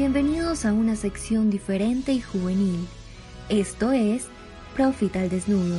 Bienvenidos 0.00 0.64
a 0.64 0.72
una 0.72 0.96
sección 0.96 1.50
diferente 1.50 2.12
y 2.12 2.22
juvenil. 2.22 2.88
Esto 3.50 3.92
es 3.92 4.28
Profit 4.74 5.14
al 5.16 5.28
Desnudo. 5.28 5.78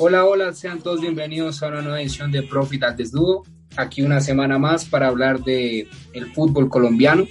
Hola, 0.00 0.26
hola, 0.26 0.52
sean 0.52 0.78
todos 0.78 1.00
bienvenidos 1.00 1.60
a 1.60 1.66
una 1.66 1.82
nueva 1.82 2.00
edición 2.00 2.30
de 2.30 2.44
Profit 2.44 2.84
al 2.84 2.96
Desnudo. 2.96 3.42
Aquí 3.76 4.02
una 4.02 4.20
semana 4.20 4.56
más 4.56 4.84
para 4.84 5.08
hablar 5.08 5.42
de 5.42 5.88
el 6.12 6.32
fútbol 6.32 6.68
colombiano. 6.68 7.26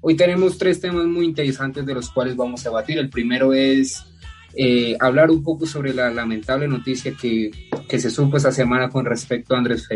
Hoy 0.00 0.14
tenemos 0.14 0.56
tres 0.56 0.80
temas 0.80 1.06
muy 1.06 1.24
interesantes 1.24 1.84
de 1.84 1.94
los 1.94 2.10
cuales 2.10 2.36
vamos 2.36 2.64
a 2.64 2.68
debatir. 2.68 2.98
El 2.98 3.10
primero 3.10 3.52
es 3.52 4.04
eh, 4.54 4.96
hablar 5.00 5.32
un 5.32 5.42
poco 5.42 5.66
sobre 5.66 5.92
la 5.92 6.12
lamentable 6.12 6.68
noticia 6.68 7.12
que, 7.20 7.50
que, 7.88 7.98
se 7.98 8.08
supo 8.08 8.36
esta 8.36 8.52
semana 8.52 8.88
con 8.88 9.04
respecto 9.04 9.56
a 9.56 9.58
Andrés 9.58 9.88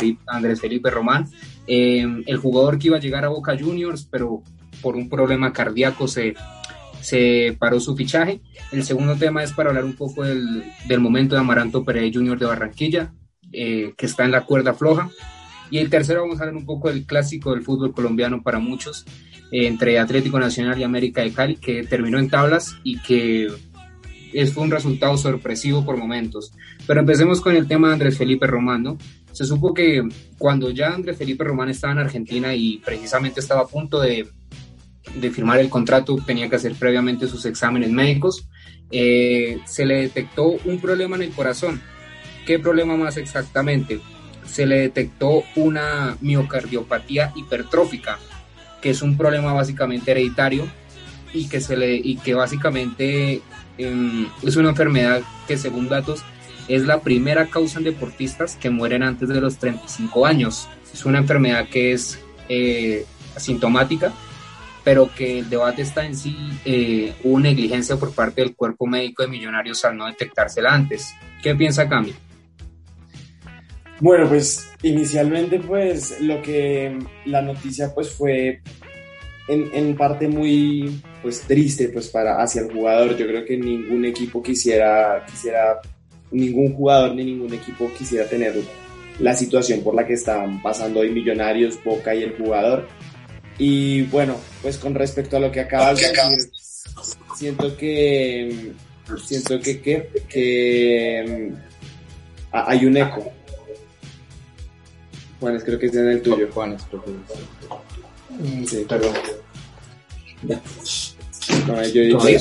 Felipe, 0.60 0.90
Román, 0.90 1.28
eh, 1.68 2.04
el 2.26 2.36
jugador 2.38 2.76
que 2.76 2.88
iba 2.88 2.96
a 2.96 3.00
llegar 3.00 3.24
a 3.24 3.28
Boca 3.28 3.56
Juniors, 3.56 4.04
pero 4.10 4.42
por 4.82 4.96
un 4.96 5.08
problema 5.08 5.52
cardíaco 5.52 6.08
se, 6.08 6.34
se 7.00 7.56
paró 7.58 7.80
su 7.80 7.96
fichaje. 7.96 8.40
El 8.72 8.84
segundo 8.84 9.16
tema 9.16 9.42
es 9.42 9.52
para 9.52 9.70
hablar 9.70 9.84
un 9.84 9.94
poco 9.94 10.24
del, 10.24 10.64
momento 10.98 11.34
de 11.34 11.40
Amaranto 11.40 11.84
Pérez 11.84 12.12
Junior 12.14 12.38
de 12.38 12.46
Barranquilla, 12.46 13.12
eh, 13.52 13.94
que 13.96 14.06
está 14.06 14.24
en 14.24 14.32
la 14.32 14.44
cuerda 14.44 14.74
floja. 14.74 15.10
Y 15.70 15.78
el 15.78 15.90
tercero 15.90 16.22
vamos 16.22 16.38
a 16.38 16.44
hablar 16.44 16.56
un 16.56 16.66
poco 16.66 16.88
del 16.88 17.04
clásico 17.06 17.52
del 17.52 17.62
fútbol 17.62 17.92
colombiano 17.92 18.42
para 18.42 18.58
muchos, 18.58 19.04
eh, 19.50 19.66
entre 19.66 19.98
Atlético 19.98 20.38
Nacional 20.38 20.78
y 20.78 20.84
América 20.84 21.22
de 21.22 21.32
Cali, 21.32 21.56
que 21.56 21.84
terminó 21.84 22.18
en 22.18 22.28
tablas 22.28 22.76
y 22.84 23.00
que 23.00 23.48
es, 24.32 24.52
fue 24.52 24.64
un 24.64 24.70
resultado 24.70 25.16
sorpresivo 25.16 25.84
por 25.84 25.96
momentos. 25.96 26.52
Pero 26.86 27.00
empecemos 27.00 27.40
con 27.40 27.56
el 27.56 27.66
tema 27.66 27.88
de 27.88 27.94
Andrés 27.94 28.18
Felipe 28.18 28.46
Román, 28.46 28.82
¿no? 28.82 28.98
Se 29.32 29.44
supo 29.44 29.74
que 29.74 30.02
cuando 30.38 30.70
ya 30.70 30.94
Andrés 30.94 31.18
Felipe 31.18 31.44
Román 31.44 31.68
estaba 31.68 31.92
en 31.92 31.98
Argentina 31.98 32.54
y 32.54 32.78
precisamente 32.78 33.40
estaba 33.40 33.62
a 33.62 33.66
punto 33.66 34.00
de 34.00 34.26
de 35.14 35.30
firmar 35.30 35.60
el 35.60 35.68
contrato 35.68 36.16
tenía 36.26 36.48
que 36.48 36.56
hacer 36.56 36.74
previamente 36.74 37.28
sus 37.28 37.44
exámenes 37.46 37.90
médicos. 37.90 38.48
Eh, 38.90 39.58
se 39.64 39.86
le 39.86 40.02
detectó 40.02 40.56
un 40.64 40.80
problema 40.80 41.16
en 41.16 41.22
el 41.22 41.30
corazón. 41.30 41.80
¿Qué 42.46 42.58
problema 42.58 42.96
más 42.96 43.16
exactamente? 43.16 44.00
Se 44.44 44.66
le 44.66 44.80
detectó 44.80 45.42
una 45.56 46.16
miocardiopatía 46.20 47.32
hipertrófica, 47.34 48.18
que 48.80 48.90
es 48.90 49.02
un 49.02 49.16
problema 49.16 49.52
básicamente 49.52 50.12
hereditario 50.12 50.66
y 51.32 51.48
que, 51.48 51.60
se 51.60 51.76
le, 51.76 51.96
y 51.96 52.16
que 52.16 52.34
básicamente 52.34 53.42
eh, 53.78 54.26
es 54.42 54.56
una 54.56 54.70
enfermedad 54.70 55.22
que 55.48 55.56
según 55.56 55.88
datos 55.88 56.22
es 56.68 56.84
la 56.84 57.00
primera 57.00 57.46
causa 57.46 57.78
en 57.78 57.84
deportistas 57.84 58.56
que 58.56 58.70
mueren 58.70 59.02
antes 59.02 59.28
de 59.28 59.40
los 59.40 59.58
35 59.58 60.26
años. 60.26 60.68
Es 60.92 61.04
una 61.04 61.18
enfermedad 61.18 61.68
que 61.68 61.92
es 61.92 62.18
eh, 62.48 63.04
asintomática 63.36 64.12
pero 64.86 65.10
que 65.12 65.40
el 65.40 65.50
debate 65.50 65.82
está 65.82 66.06
en 66.06 66.14
sí, 66.14 66.36
eh, 66.64 67.12
hubo 67.24 67.40
negligencia 67.40 67.96
por 67.96 68.14
parte 68.14 68.42
del 68.42 68.54
cuerpo 68.54 68.86
médico 68.86 69.24
de 69.24 69.28
Millonarios 69.28 69.84
al 69.84 69.96
no 69.96 70.06
detectársela 70.06 70.72
antes. 70.72 71.12
¿Qué 71.42 71.56
piensa 71.56 71.88
Cami? 71.88 72.14
Bueno, 73.98 74.28
pues 74.28 74.70
inicialmente 74.84 75.58
pues 75.58 76.20
lo 76.20 76.40
que 76.40 76.96
la 77.24 77.42
noticia 77.42 77.92
pues 77.92 78.10
fue 78.10 78.60
en, 79.48 79.70
en, 79.74 79.96
parte 79.96 80.28
muy 80.28 81.02
pues 81.20 81.40
triste 81.40 81.88
pues 81.88 82.06
para 82.06 82.40
hacia 82.40 82.62
el 82.62 82.72
jugador. 82.72 83.16
Yo 83.16 83.26
creo 83.26 83.44
que 83.44 83.56
ningún 83.56 84.04
equipo 84.04 84.40
quisiera, 84.40 85.26
quisiera, 85.28 85.80
ningún 86.30 86.74
jugador 86.74 87.12
ni 87.12 87.24
ningún 87.24 87.52
equipo 87.52 87.90
quisiera 87.92 88.28
tener 88.28 88.54
la 89.18 89.34
situación 89.34 89.82
por 89.82 89.96
la 89.96 90.06
que 90.06 90.12
están 90.12 90.62
pasando 90.62 91.00
hoy 91.00 91.10
Millonarios, 91.10 91.76
Boca 91.82 92.14
y 92.14 92.22
el 92.22 92.36
jugador 92.36 92.86
y 93.58 94.02
bueno, 94.04 94.36
pues 94.62 94.78
con 94.78 94.94
respecto 94.94 95.36
a 95.36 95.40
lo 95.40 95.50
que 95.50 95.60
acabas 95.60 95.98
de 95.98 96.08
decir, 96.08 96.50
siento 97.36 97.76
que 97.76 98.72
siento 99.24 99.60
que, 99.60 99.80
que, 99.80 100.10
que 100.28 101.52
ah, 102.52 102.64
hay 102.68 102.86
un 102.86 102.96
eco. 102.96 103.32
Juanes, 105.40 105.64
creo 105.64 105.78
que 105.78 105.86
es 105.86 105.94
en 105.94 106.08
el 106.08 106.22
tuyo. 106.22 106.48
Juanes, 106.52 106.82
creo 106.88 107.04
que 107.04 107.10
es. 107.10 108.70
Sí, 108.70 108.86
perdón. 108.88 109.14
No, 111.66 111.82
yo 111.88 112.02
dije, 112.02 112.38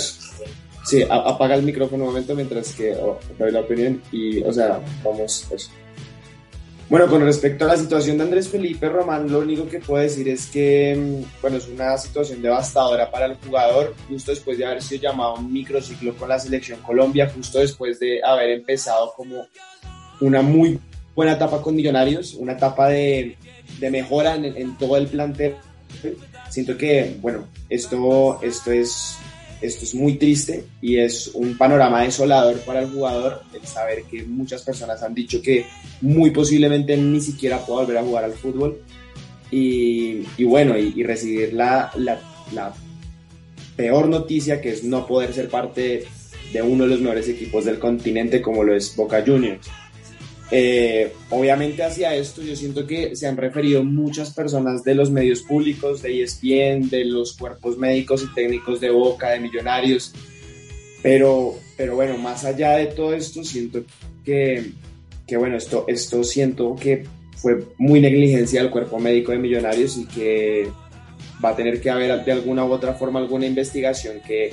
sí, 0.85 1.03
apaga 1.09 1.55
el 1.55 1.63
micrófono 1.63 2.03
un 2.03 2.09
momento 2.09 2.35
mientras 2.35 2.73
que 2.73 2.93
oh, 2.95 3.19
doy 3.37 3.51
la 3.51 3.61
opinión 3.61 4.01
y, 4.11 4.43
o 4.43 4.51
sea, 4.51 4.81
vamos, 5.03 5.47
eso. 5.51 5.69
Bueno, 6.87 7.07
con 7.07 7.23
respecto 7.23 7.65
a 7.65 7.69
la 7.69 7.77
situación 7.77 8.17
de 8.17 8.25
Andrés 8.25 8.47
Felipe 8.47 8.87
Román, 8.89 9.31
lo 9.31 9.39
único 9.39 9.67
que 9.67 9.79
puedo 9.79 10.03
decir 10.03 10.29
es 10.29 10.45
que, 10.45 10.95
mm, 10.95 11.41
bueno, 11.41 11.57
es 11.57 11.67
una 11.67 11.97
situación 11.97 12.43
devastadora 12.43 13.09
para 13.09 13.25
el 13.25 13.37
jugador, 13.37 13.95
justo 14.07 14.31
después 14.31 14.59
de 14.59 14.65
haber 14.65 14.83
sido 14.83 15.01
llamado 15.01 15.35
a 15.35 15.39
un 15.39 15.51
microciclo 15.51 16.15
con 16.15 16.29
la 16.29 16.37
selección 16.37 16.79
Colombia, 16.81 17.31
justo 17.33 17.57
después 17.57 17.99
de 17.99 18.23
haber 18.23 18.51
empezado 18.51 19.13
como 19.17 19.47
una 20.21 20.43
muy 20.43 20.79
buena 21.15 21.33
etapa 21.33 21.59
con 21.59 21.75
Millonarios, 21.75 22.35
una 22.35 22.53
etapa 22.53 22.89
de, 22.89 23.35
mejora 23.79 24.35
en, 24.35 24.45
en, 24.45 24.77
todo 24.77 24.97
el 24.97 25.07
plantel. 25.07 25.55
Siento 26.49 26.77
que, 26.77 27.17
bueno, 27.19 27.47
esto, 27.67 28.39
esto 28.43 28.71
es 28.71 29.17
esto 29.65 29.85
es 29.85 29.95
muy 29.95 30.15
triste 30.15 30.65
y 30.81 30.97
es 30.97 31.31
un 31.33 31.57
panorama 31.57 32.03
desolador 32.03 32.59
para 32.59 32.81
el 32.81 32.89
jugador 32.89 33.41
el 33.53 33.65
saber 33.67 34.03
que 34.03 34.23
muchas 34.23 34.63
personas 34.63 35.01
han 35.03 35.13
dicho 35.13 35.41
que 35.41 35.65
muy 36.01 36.31
posiblemente 36.31 36.95
ni 36.97 37.21
siquiera 37.21 37.65
pueda 37.65 37.81
volver 37.81 37.97
a 37.97 38.03
jugar 38.03 38.23
al 38.23 38.33
fútbol 38.33 38.81
y, 39.51 40.43
bueno, 40.43 40.77
y, 40.77 41.01
recibir 41.03 41.53
la, 41.53 41.91
la, 41.95 42.19
la, 42.53 42.73
peor 43.77 44.09
noticia 44.09 44.59
que 44.59 44.69
es 44.69 44.83
no 44.83 45.05
poder 45.07 45.33
ser 45.33 45.49
parte 45.49 46.05
de 46.51 46.61
uno 46.61 46.85
de 46.85 46.89
los 46.89 47.01
mejores 47.01 47.29
equipos 47.29 47.65
del 47.65 47.79
continente 47.79 48.41
como 48.41 48.63
lo 48.63 48.75
es 48.75 48.95
Boca 48.95 49.23
Juniors. 49.25 49.67
Eh, 50.51 51.11
obviamente 51.31 51.81
hacia 51.81 52.13
esto 52.15 52.43
yo 52.43 52.55
siento 52.55 52.85
que 52.85 53.15
se 53.15 53.25
han 53.25 53.35
referido 53.35 53.83
muchas 53.83 54.31
personas 54.31 54.83
de 54.83 54.93
los 54.93 55.09
medios 55.09 55.41
públicos, 55.41 56.03
de 56.03 56.21
ESPN, 56.21 56.89
de 56.89 57.05
los 57.05 57.33
cuerpos 57.33 57.77
médicos 57.77 58.23
y 58.23 58.33
técnicos 58.33 58.79
de 58.79 58.91
Boca, 58.91 59.31
de 59.31 59.39
Millonarios, 59.39 60.13
pero, 61.01 61.55
pero 61.77 61.95
bueno, 61.95 62.17
más 62.17 62.45
allá 62.45 62.77
de 62.77 62.87
todo 62.87 63.13
esto, 63.13 63.43
siento 63.43 63.83
que, 64.23 64.71
que 65.25 65.37
bueno, 65.37 65.57
esto, 65.57 65.85
esto 65.87 66.23
siento 66.23 66.75
que 66.75 67.05
fue 67.37 67.63
muy 67.77 67.99
negligencia 67.99 68.61
del 68.61 68.71
cuerpo 68.71 68.99
médico 68.99 69.31
de 69.31 69.39
Millonarios 69.39 69.97
y 69.97 70.05
que 70.05 70.67
va 71.43 71.49
a 71.49 71.55
tener 71.55 71.81
que 71.81 71.89
haber 71.89 72.23
de 72.23 72.31
alguna 72.31 72.65
u 72.65 72.71
otra 72.71 72.93
forma 72.93 73.19
alguna 73.19 73.45
investigación 73.45 74.21
que, 74.25 74.51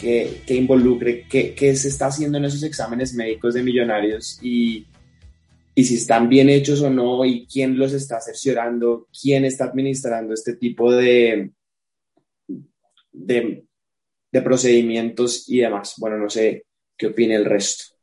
que, 0.00 0.42
que 0.46 0.54
involucre 0.54 1.26
qué, 1.28 1.76
se 1.76 1.88
está 1.88 2.06
haciendo 2.06 2.38
en 2.38 2.44
esos 2.44 2.62
exámenes 2.62 3.14
médicos 3.14 3.54
de 3.54 3.62
Millonarios 3.62 4.38
y 4.42 4.86
y 5.78 5.84
si 5.84 5.94
están 5.94 6.28
bien 6.28 6.48
hechos 6.50 6.82
o 6.82 6.90
no 6.90 7.24
y 7.24 7.46
quién 7.46 7.78
los 7.78 7.92
está 7.92 8.20
cerciorando, 8.20 9.06
quién 9.22 9.44
está 9.44 9.66
administrando 9.66 10.34
este 10.34 10.56
tipo 10.56 10.92
de, 10.92 11.52
de, 13.12 13.64
de 14.32 14.42
procedimientos 14.42 15.48
y 15.48 15.58
demás. 15.58 15.94
Bueno, 15.98 16.18
no 16.18 16.28
sé 16.28 16.64
qué 16.96 17.06
opina 17.06 17.36
el 17.36 17.44
resto. 17.44 17.94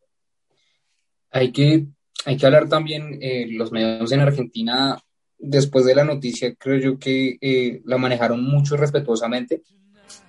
Hay 1.31 1.51
que, 1.51 1.88
hay 2.23 2.38
que 2.38 2.45
hablar 2.45 2.69
también, 2.69 3.19
eh, 3.19 3.45
los 3.50 3.73
medios 3.73 4.09
en 4.13 4.21
Argentina, 4.21 4.97
después 5.38 5.83
de 5.83 5.95
la 5.95 6.05
noticia, 6.05 6.55
creo 6.55 6.79
yo 6.79 6.97
que 6.97 7.38
eh, 7.41 7.81
la 7.83 7.97
manejaron 7.97 8.41
mucho 8.41 8.77
respetuosamente, 8.77 9.63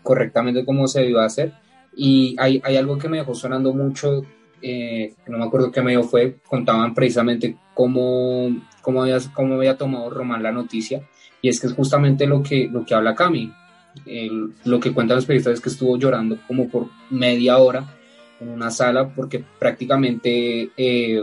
correctamente 0.03 0.65
como 0.65 0.89
se 0.89 1.03
debió 1.03 1.21
hacer. 1.21 1.53
Y 1.97 2.35
hay, 2.41 2.61
hay 2.65 2.75
algo 2.75 2.99
que 2.99 3.09
me 3.09 3.19
dejó 3.19 3.37
sonando 3.37 3.73
mucho 3.73 4.27
eh, 4.63 5.15
no 5.27 5.39
me 5.39 5.45
acuerdo 5.45 5.71
qué 5.71 5.83
medio 5.83 6.03
fue, 6.03 6.37
contaban 6.47 6.95
precisamente 6.95 7.57
cómo, 7.75 8.49
cómo, 8.81 9.03
había, 9.03 9.19
cómo 9.33 9.55
había 9.55 9.77
tomado 9.77 10.11
Román 10.11 10.43
la 10.43 10.53
noticia, 10.53 11.03
y 11.41 11.49
es 11.49 11.61
que 11.61 11.67
es 11.67 11.73
justamente 11.75 12.27
lo 12.27 12.43
que, 12.43 12.69
lo 12.71 12.85
que 12.85 12.95
habla 12.95 13.15
Cami. 13.15 13.53
lo 14.65 14.81
que 14.81 14.93
cuentan 14.93 15.17
los 15.17 15.27
periodistas 15.27 15.55
es 15.55 15.61
que 15.61 15.69
estuvo 15.69 15.97
llorando 15.99 16.39
como 16.47 16.69
por 16.69 16.89
media 17.11 17.59
hora 17.59 17.85
en 18.41 18.49
una 18.49 18.71
sala 18.71 19.09
porque 19.09 19.43
prácticamente 19.59 20.71
eh, 20.77 21.23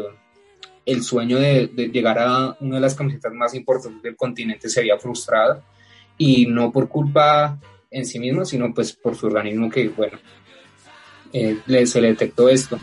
el 0.85 1.03
sueño 1.03 1.39
de, 1.39 1.67
de, 1.67 1.87
llegar 1.89 2.19
a 2.19 2.57
una 2.59 2.75
de 2.75 2.81
las 2.81 2.95
camisetas 2.95 3.33
más 3.33 3.53
importantes 3.53 4.01
del 4.01 4.15
continente 4.15 4.69
se 4.69 4.79
había 4.79 4.97
frustrado 4.97 5.61
y 6.17 6.45
no 6.45 6.71
por 6.71 6.89
culpa 6.89 7.59
en 7.89 8.05
sí 8.05 8.19
mismo, 8.19 8.43
sino 8.43 8.73
pues 8.73 8.93
por 8.93 9.15
su 9.15 9.27
organismo 9.27 9.69
que, 9.69 9.89
bueno, 9.89 10.17
eh, 11.31 11.59
le, 11.67 11.85
se 11.85 12.01
le 12.01 12.09
detectó 12.09 12.49
esto. 12.49 12.79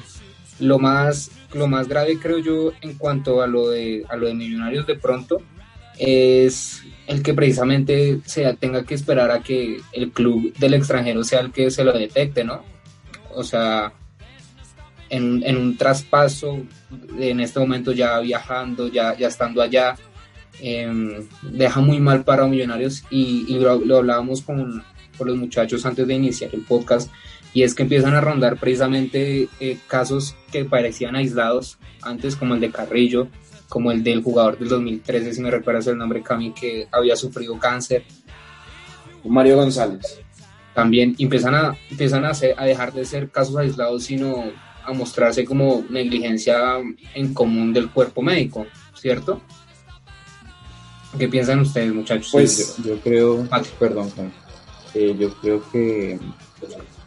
Lo 0.61 0.79
más 0.79 1.31
lo 1.55 1.67
más 1.67 1.89
grave 1.89 2.19
creo 2.19 2.39
yo 2.39 2.73
en 2.81 2.95
cuanto 2.95 3.43
a 3.43 3.47
lo 3.47 3.71
de, 3.71 4.05
a 4.09 4.17
lo 4.17 4.27
de 4.27 4.35
Millonarios 4.35 4.87
de 4.87 4.95
pronto 4.95 5.43
es 5.99 6.83
el 7.07 7.23
que 7.23 7.35
precisamente 7.35 8.21
se 8.25 8.53
tenga 8.55 8.85
que 8.85 8.95
esperar 8.95 9.31
a 9.31 9.41
que 9.41 9.81
el 9.93 10.13
club 10.13 10.55
del 10.59 10.75
extranjero 10.75 11.25
sea 11.25 11.41
el 11.41 11.53
que 11.53 11.71
se 11.71 11.85
lo 11.85 11.93
detecte, 11.93 12.45
¿no? 12.45 12.63
O 13.35 13.43
sea, 13.43 13.93
en, 15.11 15.57
un 15.57 15.77
traspaso, 15.77 16.61
en 17.19 17.41
este 17.41 17.59
momento 17.59 17.93
ya 17.93 18.19
viajando, 18.21 18.89
ya, 18.89 19.17
ya 19.17 19.29
estando 19.29 19.61
allá, 19.61 19.97
em, 20.61 21.27
deja 21.43 21.81
muy 21.81 21.99
mal 22.01 22.25
para 22.25 22.47
Millonarios 22.47 23.03
y, 23.11 23.59
lo, 23.59 23.99
hablábamos 23.99 24.41
con, 24.41 24.83
con, 25.19 25.27
los 25.27 25.37
muchachos 25.37 25.85
antes 25.85 26.07
de 26.07 26.15
iniciar 26.15 26.51
el 26.55 26.63
podcast 26.63 27.11
y 27.53 27.63
es 27.63 27.75
que 27.75 27.83
empiezan 27.83 28.15
a 28.15 28.21
rondar 28.21 28.59
precisamente 28.59 29.49
eh, 29.59 29.79
casos 29.87 30.37
que 30.53 30.65
parecían 30.65 31.17
aislados 31.17 31.79
antes 32.03 32.37
como 32.37 32.55
el 32.55 32.61
de 32.61 32.71
Carrillo, 32.71 33.29
como 33.69 33.93
el 33.93 34.03
del 34.03 34.23
jugador 34.23 34.59
del 34.59 34.69
2013, 34.69 35.35
si 35.35 35.41
me 35.41 35.51
recuerdas 35.51 35.87
el 35.87 35.99
nombre, 35.99 36.23
Cami, 36.23 36.53
que 36.53 36.89
había 36.91 37.17
sufrido 37.17 37.59
cáncer. 37.59 38.05
Mario 39.25 39.57
González. 39.57 40.21
También 40.75 41.15
empiezan 41.19 41.55
a, 41.55 41.77
empiezan 41.91 42.25
a, 42.25 42.31
a 42.31 42.65
dejar 42.65 42.93
de 42.93 43.05
ser 43.05 43.29
casos 43.31 43.57
aislados, 43.57 44.05
sino 44.05 44.45
a 44.85 44.93
mostrarse 44.93 45.45
como 45.45 45.85
negligencia 45.91 46.79
en 47.15 47.35
común 47.35 47.73
del 47.73 47.91
cuerpo 47.91 48.23
médico, 48.23 48.67
¿cierto? 48.95 49.41
¿Qué 51.19 51.29
piensan 51.29 51.61
ustedes, 51.61 51.93
muchachos? 51.93 52.31
Pues 52.33 52.77
yo, 52.85 52.99
creo, 53.01 53.47
perdón, 53.79 54.11
eh, 54.95 55.15
yo 55.19 55.33
creo 55.35 55.63
que, 55.71 56.19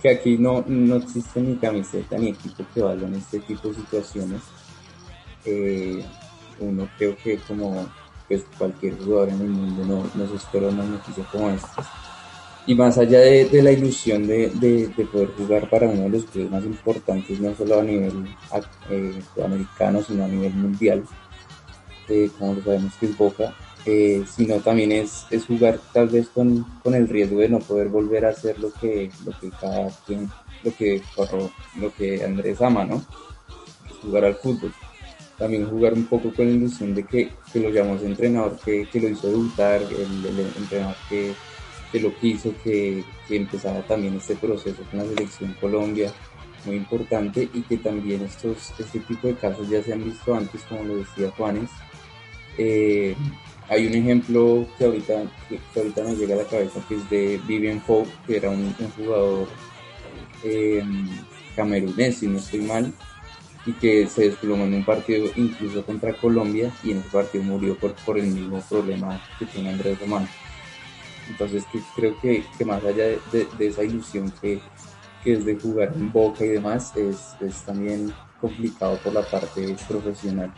que 0.04 0.10
aquí 0.10 0.38
no, 0.38 0.64
no 0.68 0.98
existe 0.98 1.42
ni 1.42 1.56
camiseta 1.56 2.18
ni 2.18 2.30
equipo 2.30 2.64
que 2.74 2.82
valga 2.82 3.08
este 3.18 3.40
tipo 3.40 3.70
de 3.70 3.76
situaciones. 3.76 4.42
Eh, 5.46 6.06
uno 6.60 6.88
creo 6.98 7.16
que 7.18 7.38
como 7.38 7.88
pues, 8.28 8.44
cualquier 8.58 8.98
jugador 8.98 9.30
en 9.30 9.42
el 9.42 9.50
mundo 9.50 9.86
no, 9.86 10.04
no 10.14 10.30
se 10.30 10.36
espera 10.36 10.68
una 10.68 10.84
noticia 10.84 11.24
como 11.32 11.50
esta 11.50 11.84
y 12.66 12.76
más 12.76 12.98
allá 12.98 13.20
de, 13.20 13.62
la 13.62 13.72
ilusión 13.72 14.26
de, 14.26 14.92
poder 15.12 15.30
jugar 15.38 15.70
para 15.70 15.88
uno 15.90 16.04
de 16.04 16.10
los 16.10 16.26
clubes 16.26 16.52
más 16.52 16.64
importantes, 16.64 17.40
no 17.40 17.54
solo 17.56 17.80
a 17.80 17.84
nivel 17.84 18.26
eh, 18.90 19.22
sudamericano, 19.34 20.02
sino 20.02 20.24
a 20.24 20.28
nivel 20.28 20.54
mundial, 20.54 21.04
eh, 22.08 22.30
como 22.38 22.54
lo 22.54 22.64
sabemos 22.64 22.94
que 23.00 23.08
es 23.08 23.18
Boca, 23.18 23.54
eh, 23.86 24.24
sino 24.28 24.58
también 24.60 24.92
es, 24.92 25.26
es 25.30 25.46
jugar 25.46 25.80
tal 25.94 26.08
vez 26.08 26.30
con, 26.30 26.66
el 26.86 27.08
riesgo 27.08 27.40
de 27.40 27.50
no 27.50 27.60
poder 27.60 27.90
volver 27.90 28.26
a 28.26 28.30
hacer 28.30 28.60
lo 28.60 28.72
que, 28.74 29.12
lo 29.26 29.38
que 29.40 29.50
cada 29.50 29.90
quien, 30.06 30.30
lo 30.64 30.76
que, 30.76 31.02
lo 31.80 31.94
que 31.94 32.24
Andrés 32.24 32.62
ama, 32.62 32.86
¿no? 32.86 33.04
Jugar 34.02 34.26
al 34.26 34.36
fútbol. 34.36 34.74
También 35.38 35.70
jugar 35.70 35.94
un 35.94 36.06
poco 36.06 36.34
con 36.34 36.46
la 36.46 36.54
ilusión 36.54 36.94
de 36.94 37.04
que, 37.04 37.32
que 37.52 37.60
lo 37.60 37.70
llamamos 37.70 38.04
entrenador, 38.04 38.58
que, 38.64 38.88
lo 38.94 39.10
hizo 39.10 39.28
debutar, 39.28 39.82
el 39.82 40.40
entrenador 40.58 40.96
que 41.10 41.34
que 41.94 42.00
lo 42.00 42.14
quiso, 42.16 42.52
que, 42.64 43.06
que 43.28 43.36
empezara 43.36 43.86
también 43.86 44.16
este 44.16 44.36
proceso 44.36 44.82
con 44.90 44.98
la 44.98 45.06
selección 45.06 45.56
Colombia, 45.62 46.12
muy 46.66 46.78
importante, 46.78 47.48
y 47.54 47.62
que 47.62 47.78
también 47.78 48.24
estos, 48.24 48.74
este 48.80 49.00
tipo 49.02 49.28
de 49.28 49.36
casos 49.36 49.70
ya 49.70 49.84
se 49.84 49.94
han 49.94 50.04
visto 50.04 50.34
antes, 50.34 50.64
como 50.64 50.84
lo 50.84 50.98
decía 50.98 51.30
Juanes. 51.38 51.70
Eh, 52.58 53.16
hay 53.69 53.88
un 53.88 53.94
ejemplo 53.94 54.68
que 54.77 54.86
ahorita, 54.86 55.24
que, 55.50 55.60
ahorita 55.75 56.04
me 56.04 56.15
llega 56.15 56.36
a 56.36 56.39
la 56.39 56.48
cabeza, 56.48 56.80
que 56.88 56.95
es 56.95 57.10
de 57.10 57.42
Vivian 57.48 57.81
Folk, 57.81 58.07
que 58.25 58.38
era 58.38 58.50
un, 58.50 58.74
jugador 58.95 59.48
eh, 60.44 60.83
camerunés, 61.56 62.18
si 62.18 62.27
no 62.27 62.38
estoy 62.38 62.62
mal, 62.62 62.94
y 63.65 63.71
que 63.74 64.07
se 64.07 64.30
desplomó 64.30 64.65
en 64.65 64.74
un 64.74 64.86
partido 64.86 65.27
incluso 65.36 65.86
contra 65.86 66.13
Colombia, 66.13 66.71
y 66.83 66.92
en 66.92 66.98
ese 67.00 67.10
partido 67.10 67.44
murió 67.44 67.77
por, 67.77 67.94
por 68.06 68.18
el 68.19 68.27
mismo 68.27 68.62
problema 68.62 69.21
que 69.39 69.45
tiene 69.45 69.69
Andrés 69.69 70.00
Román. 70.00 70.27
Entonces 71.30 71.63
creo 71.95 72.19
que, 72.19 72.44
más 72.65 72.83
allá 72.83 73.06
de, 73.31 73.48
esa 73.60 73.83
ilusión 73.83 74.31
que, 74.42 74.62
es 75.25 75.45
de 75.45 75.57
jugar 75.57 75.94
en 75.95 76.12
boca 76.12 76.44
y 76.44 76.50
demás, 76.50 76.94
es, 76.98 77.63
también 77.65 78.13
complicado 78.42 78.98
por 78.98 79.13
la 79.13 79.21
parte 79.21 79.75
profesional. 79.88 80.54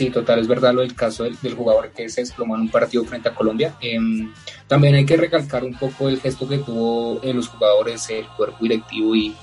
Sí, 0.00 0.08
total, 0.08 0.38
es 0.38 0.48
verdad 0.48 0.72
lo 0.72 0.80
del 0.80 0.94
caso 0.94 1.24
del, 1.24 1.36
jugador 1.54 1.90
que 1.90 2.08
se 2.08 2.22
desplomó 2.22 2.54
en 2.54 2.62
un 2.62 2.70
partido 2.70 3.04
frente 3.04 3.28
a 3.28 3.34
Colombia. 3.34 3.74
Em, 3.82 4.32
también 4.66 4.94
hay 4.94 5.04
que 5.04 5.18
recalcar 5.18 5.62
un 5.62 5.74
poco 5.74 6.08
el 6.08 6.18
gesto 6.18 6.48
que 6.48 6.56
tuvo 6.56 7.20
en 7.22 7.36
los 7.36 7.48
jugadores, 7.48 8.08
el 8.08 8.26
cuerpo 8.28 8.56
directivo 8.62 9.14
y, 9.14 9.36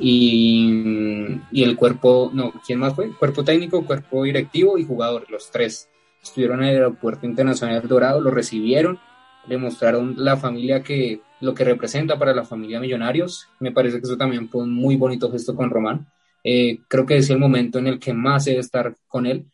y, 0.00 1.62
el 1.62 1.76
cuerpo, 1.76 2.28
no, 2.34 2.52
¿quién 2.66 2.80
más 2.80 2.96
fue? 2.96 3.12
Cuerpo 3.12 3.44
técnico, 3.44 3.86
cuerpo 3.86 4.24
directivo 4.24 4.76
y 4.78 4.84
jugador, 4.84 5.30
los 5.30 5.48
tres 5.52 5.88
estuvieron 6.20 6.64
en 6.64 6.70
el 6.70 6.74
aeropuerto 6.74 7.24
internacional 7.26 7.86
Dorado, 7.86 8.20
lo 8.20 8.32
recibieron, 8.32 8.98
le 9.46 9.58
mostraron 9.58 10.16
la 10.18 10.36
familia 10.36 10.82
que 10.82 11.20
lo 11.40 11.54
que 11.54 11.62
representa 11.62 12.18
para 12.18 12.34
la 12.34 12.42
familia 12.42 12.80
Millonarios. 12.80 13.46
Me 13.60 13.70
parece 13.70 14.00
que 14.00 14.06
eso 14.08 14.16
también 14.16 14.48
fue 14.48 14.64
un 14.64 14.74
muy 14.74 14.96
bonito 14.96 15.30
gesto 15.30 15.54
con 15.54 15.70
Román. 15.70 16.08
Eh, 16.42 16.80
creo 16.88 17.06
que 17.06 17.16
es 17.16 17.30
el 17.30 17.38
momento 17.38 17.78
en 17.78 17.86
el 17.86 18.00
que 18.00 18.12
más 18.12 18.46
debe 18.46 18.58
estar 18.58 18.96
con 19.06 19.26
él, 19.26 19.46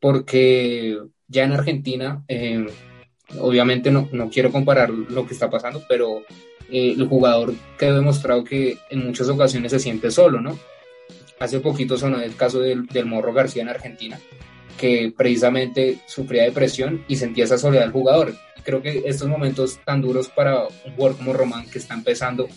porque 0.00 0.98
ya 1.28 1.44
en 1.44 1.52
Argentina, 1.52 2.24
eh, 2.28 2.66
obviamente 3.38 3.90
no, 3.90 4.08
no, 4.12 4.30
quiero 4.30 4.50
comparar 4.50 4.90
lo 4.90 5.26
que 5.26 5.34
está 5.34 5.50
pasando, 5.50 5.82
pero 5.88 6.20
eh, 6.70 6.94
el 6.96 7.06
jugador 7.06 7.54
quedó 7.78 7.96
demostrado 7.96 8.44
que 8.44 8.78
en 8.90 9.06
muchas 9.06 9.28
ocasiones 9.28 9.72
se 9.72 9.78
siente 9.78 10.10
solo, 10.10 10.40
¿no? 10.40 10.58
Hace 11.38 11.60
poquito 11.60 11.96
sonó 11.96 12.20
el 12.20 12.34
caso 12.34 12.60
del, 12.60 12.86
del 12.86 13.06
Morro 13.06 13.32
García 13.32 13.62
en 13.62 13.68
Argentina, 13.68 14.18
que 14.76 15.12
precisamente 15.16 15.98
sufría 16.06 16.42
depresión 16.44 17.04
y 17.06 17.16
sentía 17.16 17.44
esa 17.44 17.58
soledad 17.58 17.82
del 17.82 17.92
jugador. 17.92 18.34
Creo 18.64 18.82
que 18.82 19.04
estos 19.06 19.28
momentos 19.28 19.78
tan 19.84 20.02
duros 20.02 20.28
para 20.28 20.64
un 20.64 20.94
jugador 20.96 21.16
como 21.16 21.32
Román 21.32 21.70
que 21.70 21.78
está 21.78 21.94
empezando, 21.94 22.48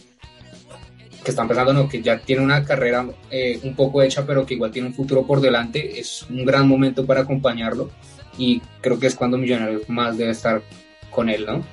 que 1.23 1.31
está 1.31 1.43
empezando, 1.43 1.73
no, 1.73 1.87
que 1.87 2.01
ya 2.01 2.19
tiene 2.19 2.41
una 2.41 2.63
carrera 2.63 3.05
eh, 3.29 3.59
un 3.63 3.75
poco 3.75 4.01
hecha, 4.01 4.25
pero 4.25 4.45
que 4.45 4.55
igual 4.55 4.71
tiene 4.71 4.87
un 4.87 4.93
futuro 4.93 5.25
por 5.25 5.39
delante, 5.39 5.99
es 5.99 6.25
un 6.29 6.45
gran 6.45 6.67
momento 6.67 7.05
para 7.05 7.21
acompañarlo 7.21 7.91
y 8.37 8.61
creo 8.81 8.99
que 8.99 9.07
es 9.07 9.15
cuando 9.15 9.37
Millonarios 9.37 9.87
más 9.89 10.17
debe 10.17 10.31
estar 10.31 10.61
con 11.09 11.29
él, 11.29 11.45
¿no? 11.45 11.63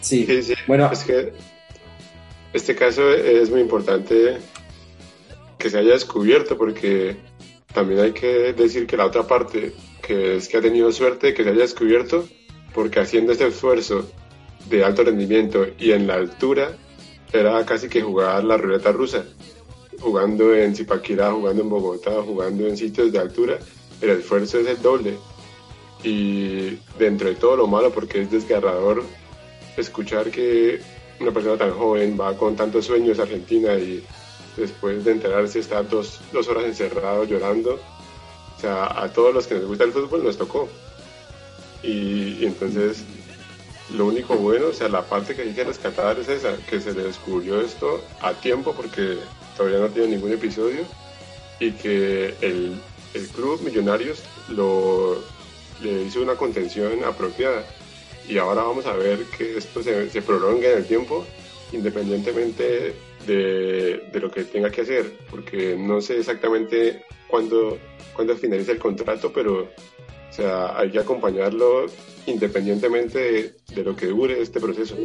Sí, 0.00 0.26
sí, 0.42 0.54
bueno, 0.66 0.90
es 0.92 1.04
que 1.04 1.32
este 2.52 2.74
caso 2.74 3.12
es 3.12 3.50
muy 3.50 3.60
importante 3.60 4.38
que 5.58 5.70
se 5.70 5.78
haya 5.78 5.92
descubierto 5.92 6.56
porque 6.56 7.16
también 7.72 8.00
hay 8.00 8.12
que 8.12 8.52
decir 8.52 8.86
que 8.86 8.96
la 8.96 9.06
otra 9.06 9.26
parte, 9.26 9.72
que 10.02 10.36
es 10.36 10.48
que 10.48 10.56
ha 10.56 10.60
tenido 10.60 10.90
suerte 10.92 11.34
que 11.34 11.44
se 11.44 11.50
haya 11.50 11.62
descubierto, 11.62 12.28
porque 12.74 13.00
haciendo 13.00 13.32
este 13.32 13.46
esfuerzo 13.46 14.10
de 14.68 14.84
alto 14.84 15.04
rendimiento 15.04 15.66
y 15.78 15.92
en 15.92 16.06
la 16.06 16.14
altura, 16.14 16.76
era 17.32 17.64
casi 17.64 17.88
que 17.88 18.02
jugar 18.02 18.44
la 18.44 18.56
ruleta 18.56 18.92
rusa, 18.92 19.24
jugando 20.00 20.54
en 20.54 20.74
Zipaquirá, 20.74 21.32
jugando 21.32 21.62
en 21.62 21.68
Bogotá, 21.68 22.22
jugando 22.24 22.66
en 22.66 22.76
sitios 22.76 23.12
de 23.12 23.18
altura, 23.18 23.58
el 24.00 24.10
esfuerzo 24.10 24.58
es 24.58 24.66
el 24.66 24.80
doble. 24.82 25.16
Y 26.04 26.78
dentro 26.98 27.28
de 27.28 27.34
todo 27.34 27.56
lo 27.56 27.66
malo, 27.66 27.90
porque 27.90 28.22
es 28.22 28.30
desgarrador 28.30 29.02
escuchar 29.76 30.30
que 30.30 30.80
una 31.20 31.32
persona 31.32 31.56
tan 31.56 31.72
joven 31.72 32.16
va 32.20 32.36
con 32.36 32.54
tantos 32.56 32.86
sueños 32.86 33.18
a 33.18 33.22
Argentina 33.22 33.74
y 33.74 34.04
después 34.56 35.04
de 35.04 35.12
enterarse 35.12 35.58
está 35.58 35.82
dos, 35.82 36.20
dos 36.32 36.48
horas 36.48 36.64
encerrado 36.64 37.24
llorando. 37.24 37.80
O 38.56 38.60
sea, 38.60 39.02
a 39.02 39.12
todos 39.12 39.34
los 39.34 39.46
que 39.46 39.54
nos 39.54 39.66
gusta 39.66 39.84
el 39.84 39.92
fútbol 39.92 40.24
nos 40.24 40.36
tocó. 40.36 40.68
Y, 41.82 42.44
entonces, 42.44 43.04
lo 43.94 44.06
único 44.06 44.36
bueno, 44.36 44.66
o 44.68 44.72
sea, 44.72 44.88
la 44.88 45.02
parte 45.02 45.34
que 45.34 45.42
hay 45.42 45.52
que 45.52 45.64
rescatar 45.64 46.18
es 46.18 46.28
esa, 46.28 46.56
que 46.68 46.80
se 46.80 46.92
le 46.92 47.04
descubrió 47.04 47.60
esto 47.60 48.02
a 48.20 48.34
tiempo 48.34 48.74
porque 48.74 49.16
todavía 49.56 49.78
no 49.78 49.88
tiene 49.88 50.08
ningún 50.08 50.32
episodio 50.32 50.80
y 51.60 51.72
que 51.72 52.34
el, 52.40 52.80
el 53.14 53.28
club 53.28 53.62
Millonarios 53.62 54.22
lo, 54.48 55.18
le 55.82 56.02
hizo 56.02 56.20
una 56.20 56.34
contención 56.34 57.04
apropiada. 57.04 57.64
Y 58.28 58.38
ahora 58.38 58.62
vamos 58.62 58.86
a 58.86 58.92
ver 58.92 59.24
que 59.36 59.56
esto 59.56 59.82
se, 59.82 60.10
se 60.10 60.22
prolonga 60.22 60.68
en 60.68 60.78
el 60.78 60.86
tiempo, 60.86 61.24
independientemente 61.72 62.94
de, 63.26 64.20
lo 64.20 64.30
que 64.30 64.44
tenga 64.44 64.70
que 64.70 64.82
hacer, 64.82 65.12
porque 65.30 65.76
no 65.78 66.00
sé 66.00 66.18
exactamente 66.18 67.04
cuándo, 67.26 67.78
cuándo 68.14 68.36
finaliza 68.36 68.72
el 68.72 68.78
contrato, 68.78 69.32
pero 69.32 69.68
o 70.30 70.32
sea, 70.32 70.78
hay 70.78 70.90
que 70.90 70.98
acompañarlo 70.98 71.86
independientemente 72.26 73.54
de, 73.74 73.82
lo 73.82 73.96
que 73.96 74.06
dure 74.06 74.40
este 74.40 74.60
proceso. 74.60 74.96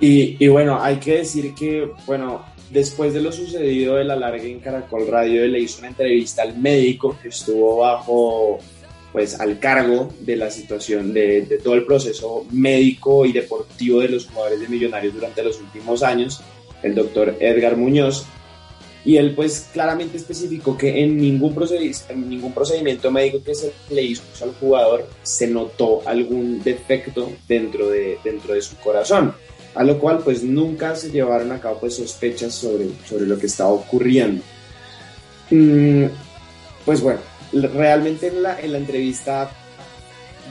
Y, 0.00 0.36
y, 0.38 0.48
bueno, 0.48 0.80
hay 0.80 0.96
que 0.96 1.18
decir 1.18 1.54
que, 1.54 1.90
bueno, 2.06 2.44
después 2.70 3.12
de 3.12 3.20
lo 3.20 3.32
sucedido 3.32 3.96
de 3.96 4.04
la 4.04 4.16
larga 4.16 4.44
en 4.44 4.60
Caracol 4.60 5.06
Radio, 5.08 5.46
le 5.46 5.60
hizo 5.60 5.80
una 5.80 5.88
entrevista 5.88 6.42
al 6.42 6.56
médico 6.56 7.16
que 7.20 7.28
estuvo 7.28 7.78
bajo 7.78 8.58
pues 9.12 9.40
al 9.40 9.58
cargo 9.58 10.12
de 10.20 10.36
la 10.36 10.50
situación 10.50 11.14
de, 11.14 11.42
de, 11.42 11.58
todo 11.58 11.74
el 11.74 11.86
proceso 11.86 12.44
médico 12.50 13.24
y 13.24 13.32
deportivo 13.32 14.00
de 14.00 14.10
los 14.10 14.26
jugadores 14.26 14.60
de 14.60 14.68
Millonarios 14.68 15.14
durante 15.14 15.42
los 15.42 15.58
últimos 15.60 16.02
años, 16.02 16.42
el 16.82 16.94
doctor 16.94 17.34
Edgar 17.40 17.76
Muñoz, 17.76 18.26
y 19.04 19.16
él 19.16 19.34
pues 19.34 19.68
claramente 19.72 20.16
especificó 20.16 20.76
que 20.76 21.02
en 21.02 21.16
ningún, 21.16 21.54
en 22.08 22.28
ningún 22.28 22.52
procedimiento 22.52 23.10
médico 23.10 23.42
que 23.42 23.54
se 23.54 23.72
le 23.90 24.02
hizo 24.02 24.22
al 24.42 24.54
jugador 24.54 25.08
se 25.22 25.46
notó 25.46 26.02
algún 26.04 26.62
defecto 26.62 27.32
dentro 27.46 27.88
de, 27.88 28.18
dentro 28.24 28.54
de 28.54 28.62
su 28.62 28.76
corazón, 28.76 29.34
a 29.74 29.84
lo 29.84 29.98
cual 29.98 30.18
pues 30.18 30.42
nunca 30.42 30.96
se 30.96 31.10
llevaron 31.10 31.52
a 31.52 31.60
cabo 31.60 31.80
pues 31.80 31.96
sospechas 31.96 32.54
sobre, 32.54 32.88
sobre 33.08 33.26
lo 33.26 33.38
que 33.38 33.46
estaba 33.46 33.70
ocurriendo. 33.70 34.42
Mm, 35.50 36.04
pues 36.84 37.00
bueno, 37.00 37.20
realmente 37.52 38.28
en 38.28 38.42
la, 38.42 38.60
en 38.60 38.72
la 38.72 38.78
entrevista 38.78 39.50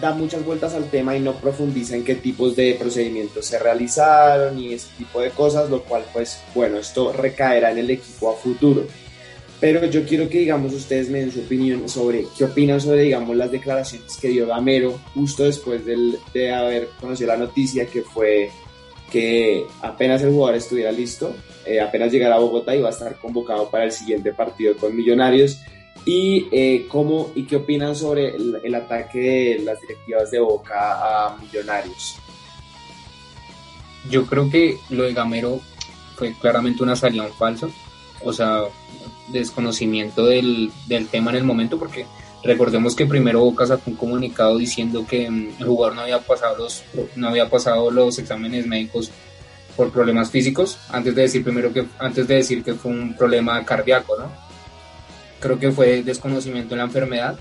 da 0.01 0.13
muchas 0.13 0.45
vueltas 0.45 0.73
al 0.73 0.89
tema 0.89 1.15
y 1.15 1.19
no 1.19 1.33
profundiza 1.33 1.95
en 1.95 2.03
qué 2.03 2.15
tipos 2.15 2.55
de 2.55 2.75
procedimientos 2.79 3.45
se 3.45 3.59
realizaron 3.59 4.59
y 4.59 4.73
ese 4.73 4.89
tipo 4.97 5.21
de 5.21 5.31
cosas, 5.31 5.69
lo 5.69 5.83
cual 5.83 6.03
pues 6.13 6.41
bueno, 6.53 6.77
esto 6.77 7.13
recaerá 7.13 7.71
en 7.71 7.79
el 7.79 7.89
equipo 7.89 8.31
a 8.31 8.35
futuro. 8.35 8.85
Pero 9.59 9.83
yo 9.85 10.05
quiero 10.05 10.29
que 10.29 10.39
digamos 10.39 10.73
ustedes 10.73 11.09
me 11.09 11.19
den 11.19 11.31
su 11.31 11.39
opinión 11.39 11.89
sobre 11.89 12.25
qué 12.37 12.45
opinan 12.45 12.79
sobre 12.79 13.03
digamos 13.03 13.35
las 13.35 13.51
declaraciones 13.51 14.15
que 14.17 14.27
dio 14.27 14.45
Gamero 14.45 14.99
justo 15.15 15.43
después 15.43 15.83
del, 15.83 16.19
de 16.31 16.53
haber 16.53 16.89
conocido 17.01 17.29
la 17.29 17.37
noticia 17.37 17.87
que 17.87 18.03
fue 18.03 18.51
que 19.11 19.65
apenas 19.81 20.21
el 20.21 20.31
jugador 20.31 20.55
estuviera 20.57 20.91
listo, 20.91 21.33
eh, 21.65 21.79
apenas 21.79 22.11
llegara 22.11 22.35
a 22.35 22.39
Bogotá 22.39 22.75
iba 22.75 22.89
a 22.89 22.91
estar 22.91 23.15
convocado 23.15 23.69
para 23.69 23.85
el 23.85 23.91
siguiente 23.91 24.33
partido 24.33 24.75
con 24.77 24.95
Millonarios 24.95 25.59
y 26.07 26.47
eh, 26.53 26.87
cómo 26.87 27.31
y 27.35 27.43
qué 27.43 27.57
opinan 27.57 27.93
sobre 27.93 28.33
el, 28.33 28.73
ataque 28.73 29.19
de 29.19 29.59
las 29.65 29.81
directivas 29.81 30.31
de 30.31 30.39
Boca 30.39 30.75
a 31.25 31.37
Millonarios. 31.37 32.15
Yo 34.09 34.25
creo 34.25 34.49
que 34.49 34.77
lo 34.89 35.03
de 35.03 35.13
Gamero 35.13 35.59
fue 36.15 36.33
claramente 36.39 36.81
una 36.81 36.95
salida 36.95 37.27
en 37.27 37.33
falso, 37.33 37.69
o 38.23 38.31
sea, 38.31 38.61
desconocimiento 39.27 40.25
del, 40.25 40.71
del, 40.87 41.07
tema 41.07 41.31
en 41.31 41.37
el 41.37 41.43
momento, 41.43 41.77
porque 41.77 42.05
recordemos 42.41 42.95
que 42.95 43.05
primero 43.05 43.41
Boca 43.41 43.67
sacó 43.67 43.91
un 43.91 43.97
comunicado 43.97 44.57
diciendo 44.57 45.05
que 45.05 45.29
mm, 45.29 45.55
el 45.59 45.65
jugador 45.67 45.95
no 45.95 46.01
había 46.03 46.19
pasado 46.19 46.55
los, 46.55 46.85
no 47.17 47.27
había 47.27 47.49
pasado 47.49 47.91
los 47.91 48.17
exámenes 48.17 48.65
médicos 48.65 49.11
por 49.75 49.91
problemas 49.91 50.31
físicos, 50.31 50.79
antes 50.89 51.13
de 51.13 51.23
decir 51.23 51.43
primero 51.43 51.73
que 51.73 51.85
antes 51.99 52.25
de 52.29 52.35
decir 52.35 52.63
que 52.63 52.75
fue 52.75 52.91
un 52.91 53.13
problema 53.13 53.61
cardíaco, 53.65 54.15
¿no? 54.17 54.46
Creo 55.39 55.59
que 55.59 55.71
fue 55.71 56.03
desconocimiento 56.03 56.75
de 56.75 56.77
la 56.77 56.83
enfermedad. 56.83 57.37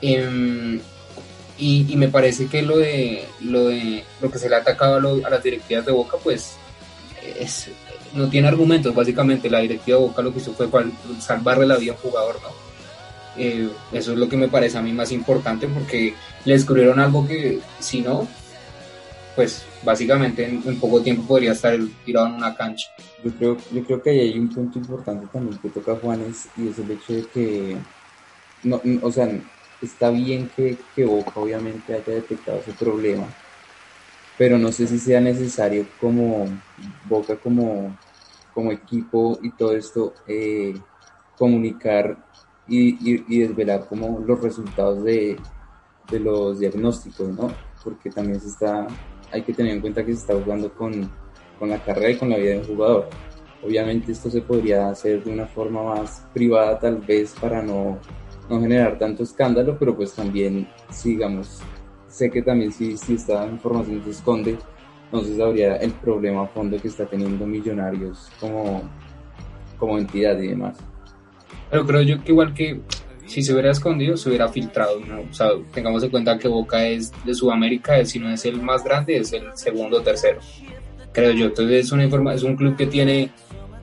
Em, 0.00 0.80
y, 1.58 1.96
me 1.96 2.08
parece 2.08 2.46
que 2.46 2.62
lo 2.62 2.78
de, 2.78 3.26
lo 3.40 3.66
de 3.66 4.04
lo 4.20 4.30
que 4.30 4.38
se 4.38 4.48
le 4.48 4.56
ha 4.56 4.58
atacado 4.58 4.96
a, 5.24 5.30
las 5.30 5.42
directivas 5.42 5.84
de 5.84 5.92
Boca, 5.92 6.16
pues 6.22 6.52
es, 7.38 7.68
no 8.14 8.28
tiene 8.28 8.48
argumentos. 8.48 8.94
Básicamente, 8.94 9.50
la 9.50 9.60
directiva 9.60 9.98
de 9.98 10.04
Boca 10.04 10.22
lo 10.22 10.32
que 10.32 10.38
hizo 10.38 10.52
fue 10.52 10.68
salvarle 11.20 11.66
la 11.66 11.76
vida 11.76 11.92
a 11.92 11.94
un 11.96 12.00
jugador, 12.00 12.40
¿no? 12.42 12.68
Eh, 13.36 13.68
eso 13.92 14.12
es 14.12 14.18
lo 14.18 14.28
que 14.28 14.36
me 14.36 14.48
parece 14.48 14.78
a 14.78 14.82
mí 14.82 14.92
más 14.92 15.12
importante 15.12 15.68
porque 15.68 16.14
le 16.44 16.52
descubrieron 16.54 16.98
algo 16.98 17.26
que, 17.26 17.60
si 17.78 18.00
no, 18.00 18.26
pues 19.36 19.62
básicamente 19.84 20.44
en, 20.44 20.80
poco 20.80 21.02
tiempo 21.02 21.26
podría 21.26 21.52
estar 21.52 21.78
tirado 22.04 22.26
en 22.28 22.34
una 22.34 22.54
cancha. 22.54 22.88
Yo 23.24 23.30
creo, 23.32 23.56
yo 23.72 23.84
creo 23.84 24.02
que 24.02 24.10
ahí 24.10 24.20
hay 24.20 24.38
un 24.38 24.48
punto 24.48 24.78
importante 24.78 25.26
también 25.32 25.58
que 25.58 25.68
toca 25.68 25.96
Juanes 25.96 26.48
y 26.56 26.68
es 26.68 26.78
el 26.78 26.90
hecho 26.90 27.12
de 27.14 27.26
que, 27.26 27.76
no, 28.62 28.80
o 29.02 29.12
sea, 29.12 29.28
está 29.80 30.10
bien 30.10 30.50
que, 30.54 30.76
que 30.94 31.04
Boca 31.04 31.32
obviamente 31.36 31.94
haya 31.94 32.14
detectado 32.14 32.58
ese 32.58 32.72
problema, 32.72 33.26
pero 34.36 34.58
no 34.58 34.72
sé 34.72 34.86
si 34.86 34.98
sea 34.98 35.20
necesario 35.20 35.86
como 36.00 36.46
Boca 37.08 37.36
como, 37.36 37.96
como 38.54 38.72
equipo 38.72 39.38
y 39.42 39.50
todo 39.50 39.76
esto 39.76 40.14
eh, 40.26 40.74
comunicar 41.36 42.16
y, 42.66 43.24
y, 43.26 43.38
desvelar 43.38 43.86
como 43.88 44.20
los 44.20 44.42
resultados 44.42 45.02
de, 45.02 45.38
de 46.10 46.20
los 46.20 46.58
diagnósticos, 46.58 47.28
¿no? 47.28 47.50
Porque 47.82 48.10
también 48.10 48.38
se 48.40 48.48
está 48.48 48.86
hay 49.32 49.42
que 49.42 49.52
tener 49.52 49.72
en 49.72 49.80
cuenta 49.80 50.04
que 50.04 50.12
se 50.12 50.20
está 50.20 50.34
jugando 50.34 50.72
con, 50.72 51.10
con 51.58 51.70
la 51.70 51.82
carrera 51.82 52.10
y 52.10 52.16
con 52.16 52.30
la 52.30 52.36
vida 52.36 52.50
de 52.50 52.58
un 52.58 52.64
jugador. 52.64 53.08
Obviamente 53.64 54.12
esto 54.12 54.30
se 54.30 54.40
podría 54.40 54.88
hacer 54.88 55.24
de 55.24 55.32
una 55.32 55.46
forma 55.46 55.82
más 55.82 56.26
privada 56.32 56.78
tal 56.78 56.98
vez 56.98 57.34
para 57.40 57.60
no, 57.62 57.98
no 58.48 58.60
generar 58.60 58.98
tanto 58.98 59.22
escándalo, 59.22 59.76
pero 59.78 59.96
pues 59.96 60.14
también, 60.14 60.68
sigamos, 60.90 61.60
sé 62.06 62.30
que 62.30 62.42
también 62.42 62.72
si, 62.72 62.96
si 62.96 63.14
esta 63.14 63.46
información 63.46 64.02
se 64.04 64.10
esconde, 64.10 64.56
entonces 65.04 65.40
habría 65.40 65.76
el 65.76 65.92
problema 65.92 66.42
a 66.42 66.46
fondo 66.46 66.80
que 66.80 66.88
está 66.88 67.06
teniendo 67.06 67.46
Millonarios 67.46 68.30
como, 68.38 68.82
como 69.78 69.98
entidad 69.98 70.38
y 70.38 70.48
demás. 70.48 70.78
Pero 71.70 71.86
creo 71.86 72.02
yo 72.02 72.22
que 72.22 72.32
igual 72.32 72.54
que 72.54 72.80
si 73.28 73.42
se 73.42 73.52
hubiera 73.52 73.70
escondido, 73.70 74.16
se 74.16 74.28
hubiera 74.28 74.48
filtrado. 74.48 74.98
¿no? 75.00 75.20
O 75.20 75.32
sea, 75.32 75.50
tengamos 75.72 76.02
en 76.02 76.10
cuenta 76.10 76.38
que 76.38 76.48
Boca 76.48 76.86
es 76.86 77.12
de 77.24 77.34
Sudamérica, 77.34 78.04
si 78.04 78.18
no 78.18 78.30
es 78.30 78.44
el 78.44 78.60
más 78.60 78.82
grande, 78.82 79.18
es 79.18 79.32
el 79.32 79.44
segundo 79.54 79.98
o 79.98 80.00
tercero, 80.00 80.40
creo 81.12 81.32
yo. 81.32 81.46
Entonces 81.46 81.86
es, 81.86 81.92
una 81.92 82.04
informa 82.04 82.34
es 82.34 82.42
un 82.42 82.56
club 82.56 82.76
que 82.76 82.86
tiene 82.86 83.30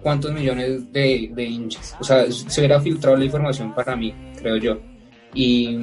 cuántos 0.01 0.33
millones 0.33 0.91
de, 0.91 1.31
de, 1.33 1.43
hinchas. 1.43 1.95
O 1.99 2.03
sea, 2.03 2.29
se 2.31 2.59
hubiera 2.59 2.81
filtrado 2.81 3.17
la 3.17 3.25
información 3.25 3.73
para 3.73 3.95
mí, 3.95 4.13
creo 4.37 4.57
yo. 4.57 4.79
Y. 5.33 5.77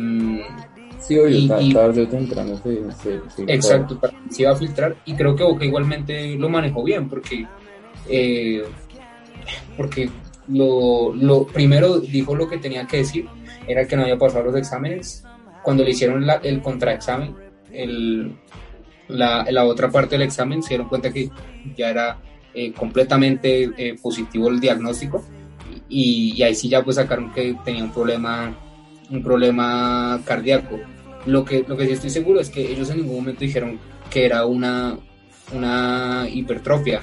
Sí, 1.01 1.19
oye, 1.19 1.49
tarde 1.73 2.03
o 2.03 2.07
temprano 2.07 2.61
Exacto, 3.49 3.99
se 4.31 4.43
iba 4.43 4.53
a 4.53 4.55
filtrar 4.55 4.97
y 5.05 5.15
creo 5.15 5.35
que 5.35 5.43
Boca 5.43 5.65
igualmente 5.65 6.37
lo 6.37 6.49
manejó 6.49 6.85
bien 6.85 7.09
porque. 7.09 7.47
Eh, 8.09 8.63
porque 9.77 10.09
lo, 10.49 11.13
lo 11.15 11.47
primero 11.47 11.99
dijo 11.99 12.37
lo 12.37 12.49
que 12.49 12.59
tenía 12.59 12.87
que 12.87 12.99
decir 12.99 13.27
era 13.67 13.87
que 13.87 13.97
no 13.97 14.03
había 14.03 14.19
pasado 14.19 14.45
los 14.45 14.57
exámenes. 14.57 15.25
Cuando 15.63 15.85
le 15.85 15.91
hicieron 15.91 16.25
el 16.43 16.61
contraexamen, 16.61 17.35
el, 17.73 18.35
la, 19.09 19.47
la, 19.51 19.65
otra 19.65 19.91
parte 19.91 20.17
del 20.17 20.23
examen 20.23 20.63
se 20.63 20.71
dieron 20.71 20.89
cuenta 20.89 21.13
que 21.13 21.31
ya 21.77 21.91
era 21.91 22.19
eh, 22.55 22.73
completamente 22.73 23.71
eh, 23.77 23.97
positivo 24.01 24.49
el 24.49 24.61
diagnóstico. 24.61 25.25
Y, 25.89 26.35
y, 26.37 26.43
ahí 26.43 26.55
sí 26.55 26.69
ya 26.69 26.83
pues 26.83 26.97
sacaron 26.97 27.33
que 27.33 27.57
tenía 27.65 27.85
un 27.85 27.93
problema 27.93 28.55
un 29.11 29.23
problema 29.23 30.21
cardíaco. 30.25 30.79
Lo 31.27 31.45
que 31.45 31.65
lo 31.67 31.77
que 31.77 31.87
sí 31.87 31.93
estoy 31.93 32.11
seguro 32.11 32.41
es 32.41 32.51
que 32.51 32.73
ellos 32.73 32.91
en 32.91 32.99
ningún 32.99 33.17
momento 33.17 33.41
dijeron 33.41 33.79
que 34.11 34.25
era 34.25 34.47
una 34.47 34.99
una 35.53 36.27
hipertrofia. 36.29 37.03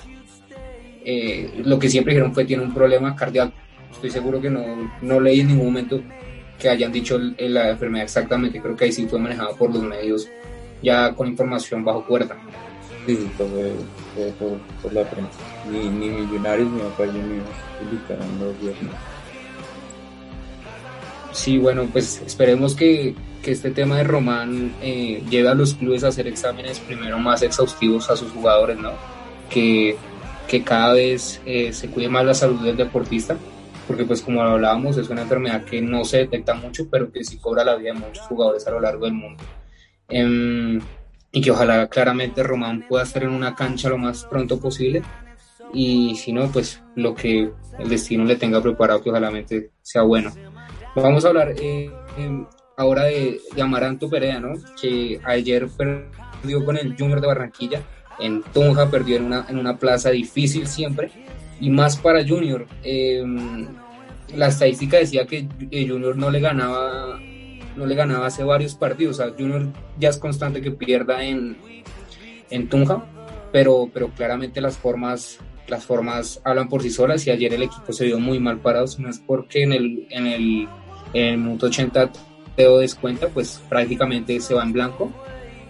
Eh, 1.06 1.62
lo 1.64 1.80
que 1.80 1.90
siempre 1.90 2.14
dijeron 2.14 2.34
fue 2.34 2.46
tiene 2.46 2.64
un 2.64 2.74
problema 2.74 3.16
cardíaco 3.16 3.54
estoy 3.92 4.12
seguro 4.12 4.42
que 4.42 4.50
no, 4.50 4.92
no 5.02 5.20
leí 5.20 5.42
en 5.42 5.48
ningún 5.48 5.68
momento 5.68 6.02
que 6.60 6.70
hayan 6.70 6.92
dicho 6.92 7.18
la 7.18 7.70
enfermedad 7.70 8.04
exactamente. 8.04 8.62
Creo 8.62 8.76
que 8.76 8.86
ahí 8.86 8.92
sí 8.92 9.08
fue 9.08 9.18
manejado 9.18 9.56
por 9.56 9.74
los 9.74 9.82
medios 9.82 10.28
ya 10.84 11.14
con 11.16 11.28
información 11.28 11.84
bajo 11.84 12.06
cuerda. 12.06 12.38
Sí, 13.06 13.32
fue, 13.38 13.74
por, 14.84 14.94
la 14.94 15.10
prensa. 15.10 15.40
Ni, 15.72 15.90
ni 15.90 16.10
Millonarios 16.10 16.70
ni 16.70 16.82
Boca 16.82 17.06
Juniors 17.06 17.50
publicaron 17.80 18.40
los 18.40 18.60
viernes. 18.60 18.94
Sí, 21.32 21.58
bueno, 21.58 21.88
pues 21.92 22.22
esperemos 22.26 22.76
que, 22.76 23.16
que 23.42 23.52
este 23.52 23.72
tema 23.72 23.98
de 23.98 24.04
Román 24.04 24.74
eh, 24.82 25.24
lleve 25.30 25.50
a 25.50 25.54
los 25.54 25.74
clubes 25.76 26.04
a 26.04 26.10
hacer 26.10 26.28
exámenes 26.28 26.80
primero 26.80 27.18
más 27.20 27.42
exhaustivos 27.42 28.10
a 28.10 28.18
sus 28.18 28.32
jugadores, 28.32 28.78
¿no? 28.78 28.92
Que, 29.50 29.96
que 30.48 30.64
cada 30.64 30.94
vez 30.94 31.42
eh, 31.46 31.72
se 31.72 31.90
cuide 31.90 32.10
más 32.10 32.26
la 32.26 32.34
salud 32.34 32.62
del 32.62 32.78
deportista 32.78 33.38
porque 33.90 34.06
pues 34.06 34.22
como 34.22 34.44
hablábamos 34.44 34.98
es 34.98 35.10
una 35.10 35.24
enfermedad 35.24 35.64
que 35.64 35.82
no 35.82 36.06
se 36.06 36.20
detecta 36.20 36.54
mucho, 36.54 36.88
pero 36.92 37.12
que 37.12 37.24
sí 37.24 37.40
cobra 37.40 37.64
la 37.64 37.76
vida 37.76 37.92
de 37.92 38.00
muchos 38.00 38.24
jugadores 38.28 38.68
a 38.68 38.72
lo 38.72 38.80
largo 38.80 39.06
del 39.06 39.16
mundo. 39.16 39.44
Em, 40.08 40.80
y 41.32 41.42
que 41.42 41.50
ojalá 41.50 41.88
claramente 41.88 42.44
Román 42.44 42.86
pueda 42.88 43.04
estar 43.04 43.24
en 43.24 43.32
una 43.32 43.56
cancha 43.56 43.90
lo 43.90 43.98
más 43.98 44.26
pronto 44.26 44.60
posible 44.60 45.02
y 45.74 46.16
si 46.18 46.32
no, 46.32 46.52
pues 46.52 46.84
lo 46.96 47.16
que 47.16 47.52
el 47.80 47.90
destino 47.90 48.26
le 48.26 48.36
tenga 48.36 48.62
preparado 48.62 49.02
que 49.02 49.10
ojalá 49.10 49.32
sea 49.82 50.04
bueno. 50.04 50.32
Vamos 50.96 51.26
a 51.26 51.30
hablar 51.30 51.56
eh, 51.60 51.90
em, 52.16 52.46
ahora 52.78 53.06
de, 53.06 53.42
de, 53.56 53.62
Amaranto 53.64 54.08
Perea, 54.08 54.40
¿no? 54.40 54.54
que 54.80 55.20
ayer 55.24 55.68
perdió 55.68 56.64
con 56.64 56.78
el 56.78 56.96
Junior 56.96 57.22
de 57.22 57.28
Barranquilla, 57.28 57.82
en 58.20 58.44
Tunja 58.44 58.92
perdió 58.92 59.18
en 59.18 59.26
una, 59.26 59.48
en 59.50 59.58
una 59.58 59.78
plaza 59.78 60.12
difícil 60.12 60.68
siempre 60.68 61.10
y 61.60 61.70
más 61.70 61.98
para 61.98 62.26
Junior. 62.28 62.66
Em, 62.84 63.68
la 64.36 64.48
estadística 64.48 64.98
decía 64.98 65.26
que 65.26 65.48
Junior 65.72 66.16
no 66.16 66.30
le 66.30 66.40
ganaba 66.40 67.20
no 67.76 67.86
le 67.86 67.96
ganaba 67.96 68.28
hace 68.28 68.44
varios 68.44 68.76
partidos. 68.76 69.22
Junior 69.38 69.68
ya 69.98 70.10
es 70.10 70.18
constante 70.18 70.62
que 70.62 70.72
pierda 70.72 71.24
en, 71.24 71.58
en 72.50 72.68
Tunja, 72.68 73.06
pero, 73.52 73.90
pero 73.94 74.10
claramente 74.10 74.60
las 74.60 74.78
formas, 74.78 75.40
las 75.68 75.86
formas 75.86 76.42
hablan 76.44 76.68
por 76.68 76.82
sí 76.82 76.90
solas 76.90 77.26
y 77.26 77.32
ayer 77.32 77.54
el 77.54 77.64
equipo 77.64 77.94
se 77.94 78.06
vio 78.06 78.20
muy 78.20 78.40
mal 78.40 78.60
parado, 78.60 78.86
no 78.98 79.10
es 79.10 79.20
porque 79.20 79.64
en 79.64 79.74
el, 79.74 80.08
en 80.10 80.28
el, 80.28 80.68
en 81.14 81.26
el 81.26 81.38
minuto 81.38 81.68
83 81.68 82.30
Mateo 82.60 82.80
descuenta, 82.80 83.30
pues 83.30 83.62
prácticamente 83.70 84.38
se 84.42 84.54
va 84.54 84.64
en 84.64 84.74
blanco. 84.74 85.10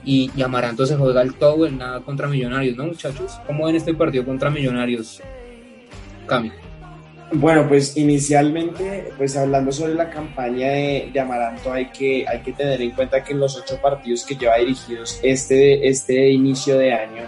Y, 0.04 0.32
y 0.36 0.42
Amaranto 0.42 0.88
se 0.88 0.96
juega 0.96 1.22
el 1.22 1.36
todo 1.36 1.68
en 1.68 1.78
nada 1.78 2.00
contra 2.00 2.28
Millonarios, 2.28 2.76
¿no, 2.76 2.86
muchachos? 2.86 3.34
¿Cómo 3.46 3.68
ven 3.68 3.76
este 3.76 3.94
partido 3.94 4.26
contra 4.26 4.50
Millonarios? 4.50 5.22
Cami. 6.30 6.52
Bueno, 7.32 7.68
pues 7.68 7.96
inicialmente, 7.96 9.12
pues 9.18 9.38
hablando 9.38 9.72
sobre 9.72 9.94
la 9.94 10.10
campaña 10.10 10.70
de, 10.70 11.12
de, 11.14 11.20
Amaranto, 11.20 11.72
hay 11.72 11.90
que, 11.90 12.26
hay 12.28 12.40
que 12.40 12.54
tener 12.54 12.82
en 12.82 12.92
cuenta 12.92 13.24
que 13.24 13.34
en 13.34 13.40
los 13.40 13.56
ocho 13.56 13.80
partidos 13.80 14.26
que 14.26 14.36
lleva 14.36 14.58
dirigidos 14.58 15.20
este, 15.22 15.88
este 15.88 16.32
inicio 16.32 16.80
de 16.80 16.92
año, 16.92 17.24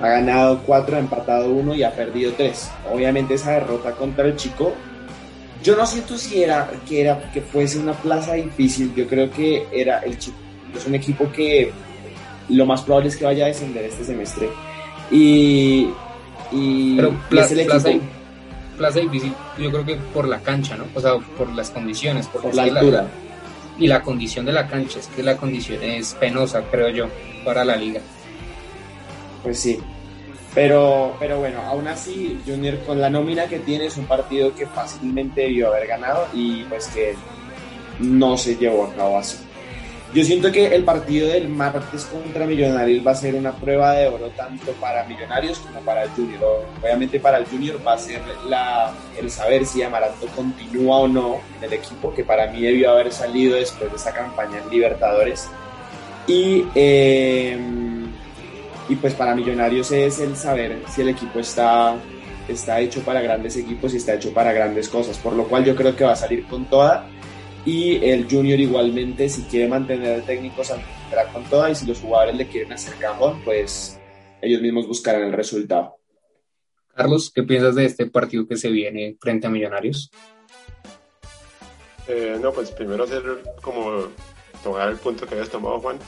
ha 0.00 0.08
ganado 0.08 0.62
cuatro, 0.64 0.96
ha 0.96 1.00
empatado 1.00 1.50
uno 1.52 1.74
y 1.74 1.82
ha 1.82 1.90
perdido 1.90 2.32
tres. 2.32 2.70
Obviamente 2.90 3.34
esa 3.34 3.52
derrota 3.52 3.92
contra 3.92 4.24
el 4.24 4.36
Chico, 4.36 4.72
yo 5.62 5.76
no 5.76 5.84
siento 5.84 6.16
si 6.16 6.42
era 6.42 6.70
que, 6.88 7.02
era, 7.02 7.30
que 7.30 7.42
fuese 7.42 7.78
una 7.78 7.92
plaza 7.92 8.32
difícil, 8.32 8.94
yo 8.94 9.06
creo 9.06 9.30
que 9.30 9.66
era 9.70 9.98
el 9.98 10.18
Chico, 10.18 10.38
es 10.74 10.86
un 10.86 10.94
equipo 10.94 11.30
que 11.30 11.70
lo 12.48 12.64
más 12.64 12.80
probable 12.82 13.10
es 13.10 13.16
que 13.16 13.26
vaya 13.26 13.44
a 13.44 13.48
descender 13.48 13.84
este 13.84 14.04
semestre. 14.04 14.48
Y, 15.10 15.88
y, 16.50 16.96
Pero 16.96 17.14
es 17.32 17.52
el 17.52 17.60
equipo 17.60 18.00
plaza 18.76 19.00
difícil, 19.00 19.34
yo 19.58 19.70
creo 19.70 19.84
que 19.84 19.96
por 19.96 20.28
la 20.28 20.40
cancha, 20.40 20.76
¿no? 20.76 20.84
O 20.94 21.00
sea, 21.00 21.16
por 21.36 21.50
las 21.52 21.70
condiciones, 21.70 22.26
por 22.26 22.54
la 22.54 22.64
altura. 22.64 23.06
y 23.78 23.86
la 23.86 24.02
condición 24.02 24.44
de 24.44 24.52
la 24.52 24.68
cancha, 24.68 24.98
es 24.98 25.08
que 25.08 25.22
la 25.22 25.36
condición 25.36 25.82
es 25.82 26.14
penosa, 26.14 26.62
creo 26.70 26.88
yo, 26.90 27.06
para 27.44 27.64
la 27.64 27.76
liga. 27.76 28.00
Pues 29.42 29.58
sí. 29.58 29.78
Pero, 30.54 31.16
pero 31.18 31.38
bueno, 31.38 31.62
aún 31.62 31.88
así, 31.88 32.38
Junior 32.46 32.78
con 32.80 33.00
la 33.00 33.08
nómina 33.08 33.46
que 33.46 33.58
tiene 33.58 33.86
es 33.86 33.96
un 33.96 34.04
partido 34.04 34.54
que 34.54 34.66
fácilmente 34.66 35.42
debió 35.42 35.68
haber 35.68 35.86
ganado 35.86 36.26
y 36.34 36.64
pues 36.64 36.88
que 36.88 37.14
no 38.00 38.36
se 38.36 38.56
llevó 38.56 38.86
a 38.86 38.94
cabo 38.94 39.18
así. 39.18 39.38
Yo 40.14 40.22
siento 40.24 40.52
que 40.52 40.66
el 40.66 40.84
partido 40.84 41.28
del 41.28 41.48
martes 41.48 42.04
contra 42.04 42.46
Millonarios 42.46 43.06
va 43.06 43.12
a 43.12 43.14
ser 43.14 43.34
una 43.34 43.52
prueba 43.52 43.92
de 43.94 44.08
oro 44.08 44.28
tanto 44.36 44.72
para 44.72 45.04
Millonarios 45.04 45.58
como 45.60 45.80
para 45.80 46.02
el 46.02 46.10
Junior. 46.10 46.66
Obviamente 46.82 47.18
para 47.18 47.38
el 47.38 47.46
Junior 47.46 47.80
va 47.86 47.94
a 47.94 47.98
ser 47.98 48.20
la, 48.46 48.92
el 49.18 49.30
saber 49.30 49.64
si 49.64 49.82
Amaranto 49.82 50.26
continúa 50.36 50.98
o 50.98 51.08
no 51.08 51.40
en 51.56 51.64
el 51.64 51.72
equipo, 51.72 52.12
que 52.12 52.24
para 52.24 52.46
mí 52.48 52.60
debió 52.60 52.90
haber 52.90 53.10
salido 53.10 53.56
después 53.56 53.90
de 53.90 53.96
esa 53.96 54.12
campaña 54.12 54.58
en 54.58 54.68
Libertadores. 54.68 55.48
Y, 56.26 56.66
eh, 56.74 57.58
y 58.90 58.96
pues 58.96 59.14
para 59.14 59.34
Millonarios 59.34 59.92
es 59.92 60.20
el 60.20 60.36
saber 60.36 60.82
si 60.94 61.00
el 61.00 61.08
equipo 61.08 61.38
está, 61.38 61.94
está 62.48 62.80
hecho 62.80 63.00
para 63.00 63.22
grandes 63.22 63.56
equipos 63.56 63.94
y 63.94 63.96
está 63.96 64.12
hecho 64.12 64.34
para 64.34 64.52
grandes 64.52 64.90
cosas, 64.90 65.16
por 65.16 65.32
lo 65.32 65.44
cual 65.44 65.64
yo 65.64 65.74
creo 65.74 65.96
que 65.96 66.04
va 66.04 66.12
a 66.12 66.16
salir 66.16 66.44
con 66.44 66.66
toda 66.66 67.06
y 67.64 68.04
el 68.04 68.28
Junior 68.28 68.58
igualmente, 68.58 69.28
si 69.28 69.42
quiere 69.42 69.68
mantener 69.68 70.14
al 70.14 70.24
técnico, 70.24 70.64
saldrá 70.64 71.32
con 71.32 71.44
toda. 71.44 71.70
Y 71.70 71.74
si 71.74 71.86
los 71.86 72.00
jugadores 72.00 72.36
le 72.36 72.48
quieren 72.48 72.72
hacer 72.72 72.94
cajón, 72.94 73.40
pues 73.44 74.00
ellos 74.40 74.60
mismos 74.60 74.88
buscarán 74.88 75.22
el 75.22 75.32
resultado. 75.32 75.96
Carlos, 76.94 77.30
¿qué 77.34 77.42
piensas 77.42 77.76
de 77.76 77.84
este 77.84 78.06
partido 78.06 78.46
que 78.46 78.56
se 78.56 78.68
viene 78.68 79.16
frente 79.20 79.46
a 79.46 79.50
Millonarios? 79.50 80.10
Eh, 82.08 82.36
no, 82.40 82.52
pues 82.52 82.72
primero 82.72 83.04
hacer 83.04 83.22
como 83.62 84.08
tomar 84.64 84.88
el 84.88 84.96
punto 84.96 85.26
que 85.26 85.34
habías 85.34 85.48
tomado, 85.48 85.78
Juan, 85.78 85.98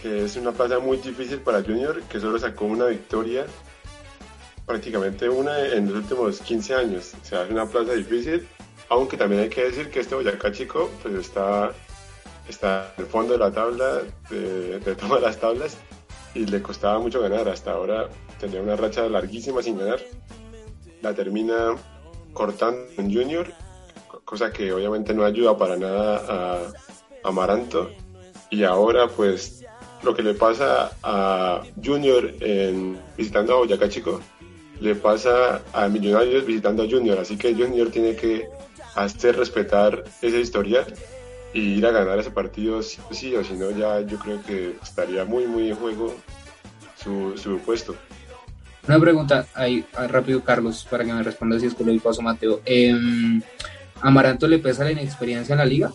que 0.00 0.24
es 0.24 0.36
una 0.36 0.52
plaza 0.52 0.78
muy 0.78 0.98
difícil 0.98 1.40
para 1.40 1.62
Junior, 1.62 2.00
que 2.04 2.20
solo 2.20 2.38
sacó 2.38 2.66
una 2.66 2.86
victoria, 2.86 3.44
prácticamente 4.64 5.28
una 5.28 5.58
en 5.66 5.86
los 5.86 5.96
últimos 5.96 6.40
15 6.40 6.74
años. 6.74 7.12
O 7.20 7.24
sea, 7.24 7.42
es 7.42 7.50
una 7.50 7.66
plaza 7.66 7.92
difícil 7.92 8.46
aunque 8.90 9.16
también 9.16 9.42
hay 9.42 9.48
que 9.48 9.64
decir 9.64 9.88
que 9.88 10.00
este 10.00 10.16
Boyacá 10.16 10.50
Chico 10.52 10.90
pues 11.00 11.14
está, 11.14 11.72
está 12.48 12.92
en 12.96 13.04
el 13.04 13.10
fondo 13.10 13.32
de 13.32 13.38
la 13.38 13.52
tabla, 13.52 14.02
de, 14.28 14.80
todas 15.00 15.22
las 15.22 15.38
tablas, 15.38 15.78
y 16.34 16.44
le 16.44 16.60
costaba 16.60 16.98
mucho 16.98 17.20
ganar. 17.22 17.48
Hasta 17.48 17.72
ahora 17.72 18.08
tenía 18.38 18.60
una 18.60 18.76
racha 18.76 19.08
larguísima 19.08 19.62
sin 19.62 19.78
ganar. 19.78 20.00
La 21.02 21.14
termina 21.14 21.76
cortando 22.32 22.80
en 22.98 23.14
Junior, 23.14 23.52
cosa 24.24 24.52
que 24.52 24.72
obviamente 24.72 25.14
no 25.14 25.24
ayuda 25.24 25.56
para 25.56 25.76
nada 25.76 26.24
a 26.28 27.28
Amaranto. 27.28 27.90
Y 28.50 28.64
ahora 28.64 29.06
pues 29.06 29.64
lo 30.02 30.14
que 30.14 30.22
le 30.22 30.34
pasa 30.34 30.90
a 31.04 31.62
Junior 31.82 32.34
en, 32.40 33.00
visitando 33.16 33.54
a 33.54 33.58
Boyacá 33.58 33.88
Chico, 33.88 34.20
le 34.80 34.96
pasa 34.96 35.62
a 35.72 35.88
Millonarios 35.88 36.44
visitando 36.44 36.82
a 36.82 36.88
Junior. 36.88 37.20
Así 37.20 37.36
que 37.36 37.54
Junior 37.54 37.88
tiene 37.90 38.16
que 38.16 38.48
hacer 38.94 39.36
respetar 39.36 40.04
esa 40.22 40.36
historia 40.36 40.86
y 41.52 41.60
ir 41.78 41.86
a 41.86 41.90
ganar 41.90 42.18
ese 42.18 42.30
partido 42.30 42.82
sí, 42.82 43.00
sí 43.10 43.34
o 43.34 43.42
si 43.42 43.54
no 43.54 43.70
ya 43.70 44.00
yo 44.02 44.18
creo 44.18 44.42
que 44.42 44.76
estaría 44.82 45.24
muy 45.24 45.46
muy 45.46 45.70
en 45.70 45.76
juego 45.76 46.14
su, 46.96 47.36
su 47.36 47.58
puesto. 47.58 47.94
Una 48.86 48.98
pregunta 48.98 49.46
ahí 49.54 49.84
rápido 50.08 50.42
Carlos 50.42 50.86
para 50.90 51.04
que 51.04 51.12
me 51.12 51.22
responda 51.22 51.58
si 51.58 51.66
es 51.66 51.74
que 51.74 51.84
le 51.84 52.00
paso 52.00 52.22
Mateo. 52.22 52.60
Eh, 52.64 52.94
¿Amaranto 54.00 54.48
le 54.48 54.58
pesa 54.58 54.84
la 54.84 54.92
inexperiencia 54.92 55.52
en 55.52 55.58
la 55.58 55.64
liga? 55.64 55.92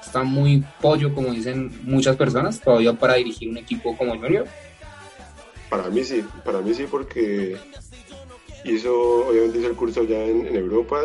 Está 0.00 0.22
muy 0.22 0.64
pollo 0.80 1.14
como 1.14 1.32
dicen 1.32 1.80
muchas 1.84 2.16
personas 2.16 2.60
todavía 2.60 2.92
para 2.92 3.14
dirigir 3.14 3.50
un 3.50 3.58
equipo 3.58 3.96
como 3.96 4.16
Junior. 4.16 4.46
Para 5.68 5.90
mí 5.90 6.02
sí, 6.04 6.24
para 6.44 6.60
mí 6.60 6.72
sí 6.72 6.86
porque 6.90 7.56
hizo, 8.64 9.28
obviamente 9.28 9.58
hizo 9.58 9.68
el 9.68 9.76
curso 9.76 10.04
ya 10.04 10.18
en, 10.18 10.46
en 10.46 10.56
Europa, 10.56 11.02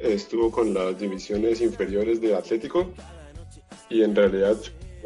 estuvo 0.00 0.50
con 0.50 0.74
las 0.74 0.98
divisiones 0.98 1.60
inferiores 1.60 2.20
de 2.20 2.34
Atlético 2.34 2.90
y 3.88 4.02
en 4.02 4.14
realidad 4.14 4.56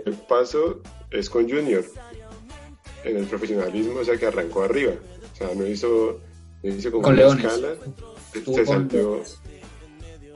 el 0.06 0.14
paso 0.14 0.80
es 1.10 1.28
con 1.28 1.48
Junior 1.48 1.84
en 3.04 3.16
el 3.16 3.26
profesionalismo, 3.26 4.00
o 4.00 4.04
sea 4.04 4.16
que 4.16 4.26
arrancó 4.26 4.62
arriba, 4.62 4.92
o 5.32 5.36
sea, 5.36 5.54
no 5.54 5.66
hizo, 5.66 6.20
no 6.62 6.70
hizo 6.74 6.90
como 6.90 7.02
con 7.02 7.14
una 7.14 7.22
Leones. 7.22 7.44
escala, 7.44 7.68
Estuvo 8.34 8.54
se 8.56 8.64
con 8.64 8.90
saltó, 8.90 9.22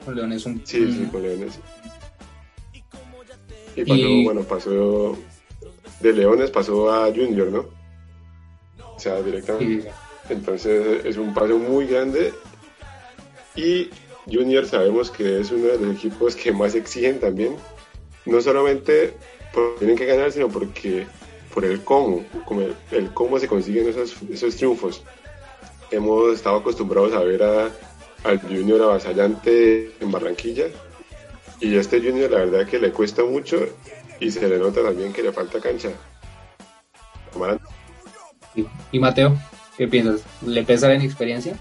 Con 0.03 0.15
Leones 0.15 0.45
un... 0.45 0.61
sí, 0.65 0.91
sí, 0.91 1.07
con 1.11 1.21
Leones. 1.21 1.59
Y 3.75 3.81
pasó, 3.85 3.95
Y- 4.01 4.23
bueno, 4.25 4.41
pasó 4.43 5.17
de 6.01 6.13
Leones 6.13 6.51
pasó 6.51 6.91
a 6.91 7.07
Junior, 7.07 7.47
¿no? 7.51 7.65
O 8.95 8.99
sea, 8.99 9.21
directamente. 9.21 9.91
Entonces 10.29 11.05
es 11.05 11.17
un 11.17 11.33
paso 11.33 11.57
muy 11.59 11.85
grande 11.87 12.33
y 13.55 13.89
Junior 14.31 14.65
sabemos 14.65 15.11
que 15.11 15.39
es 15.39 15.51
uno 15.51 15.67
de 15.67 15.79
los 15.79 15.95
equipos 15.95 16.35
que 16.35 16.51
más 16.51 16.75
exigen 16.75 17.19
también, 17.19 17.55
no 18.25 18.41
solamente 18.41 19.13
porque 19.53 19.79
tienen 19.79 19.97
que 19.97 20.05
ganar, 20.05 20.31
sino 20.31 20.49
porque 20.49 21.05
por 21.53 21.63
el 21.63 21.83
cómo, 21.83 22.23
como 22.45 22.61
el, 22.91 23.13
cómo 23.13 23.39
se 23.39 23.47
consiguen 23.47 23.87
esos, 23.87 24.15
esos 24.31 24.55
triunfos. 24.55 25.03
Hemos 25.91 26.33
estado 26.33 26.57
acostumbrados 26.57 27.13
a 27.13 27.19
ver 27.19 27.43
a, 27.43 27.69
al 28.23 28.39
Junior 28.41 28.81
avasallante 28.81 29.91
en 29.99 30.11
Barranquilla 30.11 30.65
y 31.59 31.75
este 31.75 32.01
Junior 32.01 32.31
la 32.31 32.39
verdad 32.39 32.67
que 32.67 32.79
le 32.79 32.91
cuesta 32.91 33.23
mucho 33.23 33.67
y 34.19 34.31
se 34.31 34.47
le 34.47 34.57
nota 34.57 34.83
también 34.83 35.13
que 35.13 35.23
le 35.23 35.31
falta 35.31 35.59
cancha. 35.61 35.89
Y 38.91 38.99
Mateo, 38.99 39.37
¿qué 39.77 39.87
piensas? 39.87 40.23
¿Le 40.45 40.63
pesa 40.63 40.87
la 40.87 40.95
inexperiencia? 40.95 41.57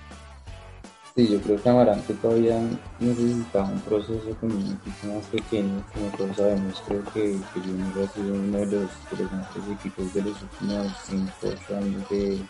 Sí, 1.16 1.28
yo 1.28 1.40
creo 1.40 1.62
que 1.62 1.68
Amarante 1.68 2.12
todavía 2.14 2.58
necesitaba 2.98 3.68
un 3.68 3.80
proceso 3.82 4.36
con 4.40 4.50
un 4.50 4.62
equipo 4.72 5.14
más 5.14 5.24
pequeño, 5.26 5.84
como 5.94 6.06
todos 6.16 6.36
sabemos, 6.36 6.82
creo 6.88 7.04
que, 7.14 7.38
Junior 7.54 8.02
ha 8.02 8.12
sido 8.12 8.34
uno 8.34 8.58
de 8.58 8.66
los, 8.66 8.90
mejores 9.12 9.78
equipos 9.78 10.12
de 10.12 10.22
los 10.22 10.42
últimos 10.42 10.92
5 11.04 11.32
8 11.44 11.76
años 11.76 12.08
de, 12.10 12.40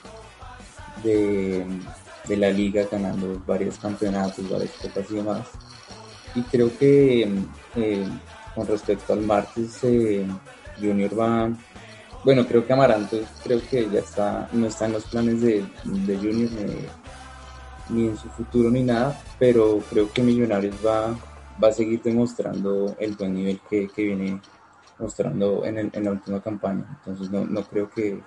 de, 1.03 1.67
de 2.27 2.37
la 2.39 2.49
liga, 2.49 2.87
ganando 2.91 3.39
varios 3.47 3.79
campeonatos, 3.79 4.49
varias 4.49 4.73
copas 4.81 5.11
y 5.11 5.15
demás. 5.17 5.47
Y 6.35 6.41
creo 6.45 6.71
que 6.79 7.29
eh, 7.77 8.09
con 8.55 8.67
respecto 8.67 9.13
al 9.13 9.21
martes, 9.21 9.79
eh, 9.83 10.27
Junior 10.81 11.21
va, 11.21 11.51
bueno, 12.25 12.47
creo 12.47 12.67
que 12.67 12.73
Amaranto 12.73 13.19
creo 13.43 13.61
que 13.69 13.91
ya 13.91 13.99
está, 13.99 14.49
no 14.53 14.67
está 14.69 14.87
en 14.87 14.93
los 14.93 15.05
planes 15.05 15.43
de, 15.43 15.67
de 15.85 16.17
Junior. 16.17 16.51
eh, 16.61 16.89
ni 17.91 18.07
en 18.09 18.17
su 18.17 18.29
futuro 18.31 18.71
ni 18.71 18.83
nada, 18.83 19.19
pero 19.39 19.79
creo 19.91 20.11
que 20.13 20.23
Millonarios 20.23 20.75
va, 20.85 21.15
va 21.63 21.69
a 21.69 21.73
seguir 21.73 22.03
demostrando 22.03 22.97
el 22.99 23.13
buen 23.15 23.35
nivel 23.35 23.61
que, 23.69 23.89
que 23.89 24.03
viene 24.05 24.41
mostrando 24.99 25.65
en, 25.65 25.79
el- 25.79 25.91
en 25.93 26.05
la 26.05 26.13
última 26.13 26.41
campaña. 26.43 26.85
Entonces 26.99 27.31
no, 27.31 27.45
no 27.45 27.63
creo 27.65 27.91
que, 27.91 28.21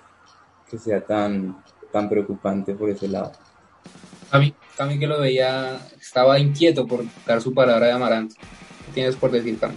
que 0.70 0.78
sea 0.78 1.00
tan, 1.00 1.56
tan 1.92 2.08
preocupante 2.08 2.74
por 2.74 2.90
ese 2.90 3.08
lado. 3.08 3.32
Cami 4.76 4.98
que 4.98 5.06
lo 5.06 5.20
veía, 5.20 5.80
estaba 6.00 6.38
inquieto 6.38 6.86
por 6.86 7.04
dar 7.26 7.40
su 7.40 7.52
palabra 7.52 7.86
de 7.86 7.92
Amaranto. 7.92 8.36
¿Qué 8.86 8.92
tienes 8.92 9.16
por 9.16 9.30
decir, 9.30 9.58
Cami? 9.58 9.74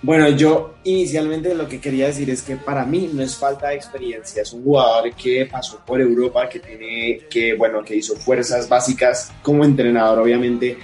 Bueno, 0.00 0.28
yo 0.28 0.74
inicialmente 0.84 1.54
lo 1.56 1.68
que 1.68 1.80
quería 1.80 2.06
decir 2.06 2.30
es 2.30 2.42
que 2.42 2.56
para 2.56 2.84
mí 2.84 3.10
no 3.12 3.20
es 3.20 3.36
falta 3.36 3.68
de 3.68 3.74
experiencia, 3.74 4.42
es 4.42 4.52
un 4.52 4.62
jugador 4.62 5.12
que 5.14 5.48
pasó 5.50 5.80
por 5.84 6.00
Europa, 6.00 6.48
que 6.48 6.60
tiene, 6.60 7.22
que 7.28 7.54
bueno, 7.54 7.82
que 7.82 7.96
hizo 7.96 8.14
fuerzas 8.14 8.68
básicas 8.68 9.32
como 9.42 9.64
entrenador, 9.64 10.20
obviamente. 10.20 10.78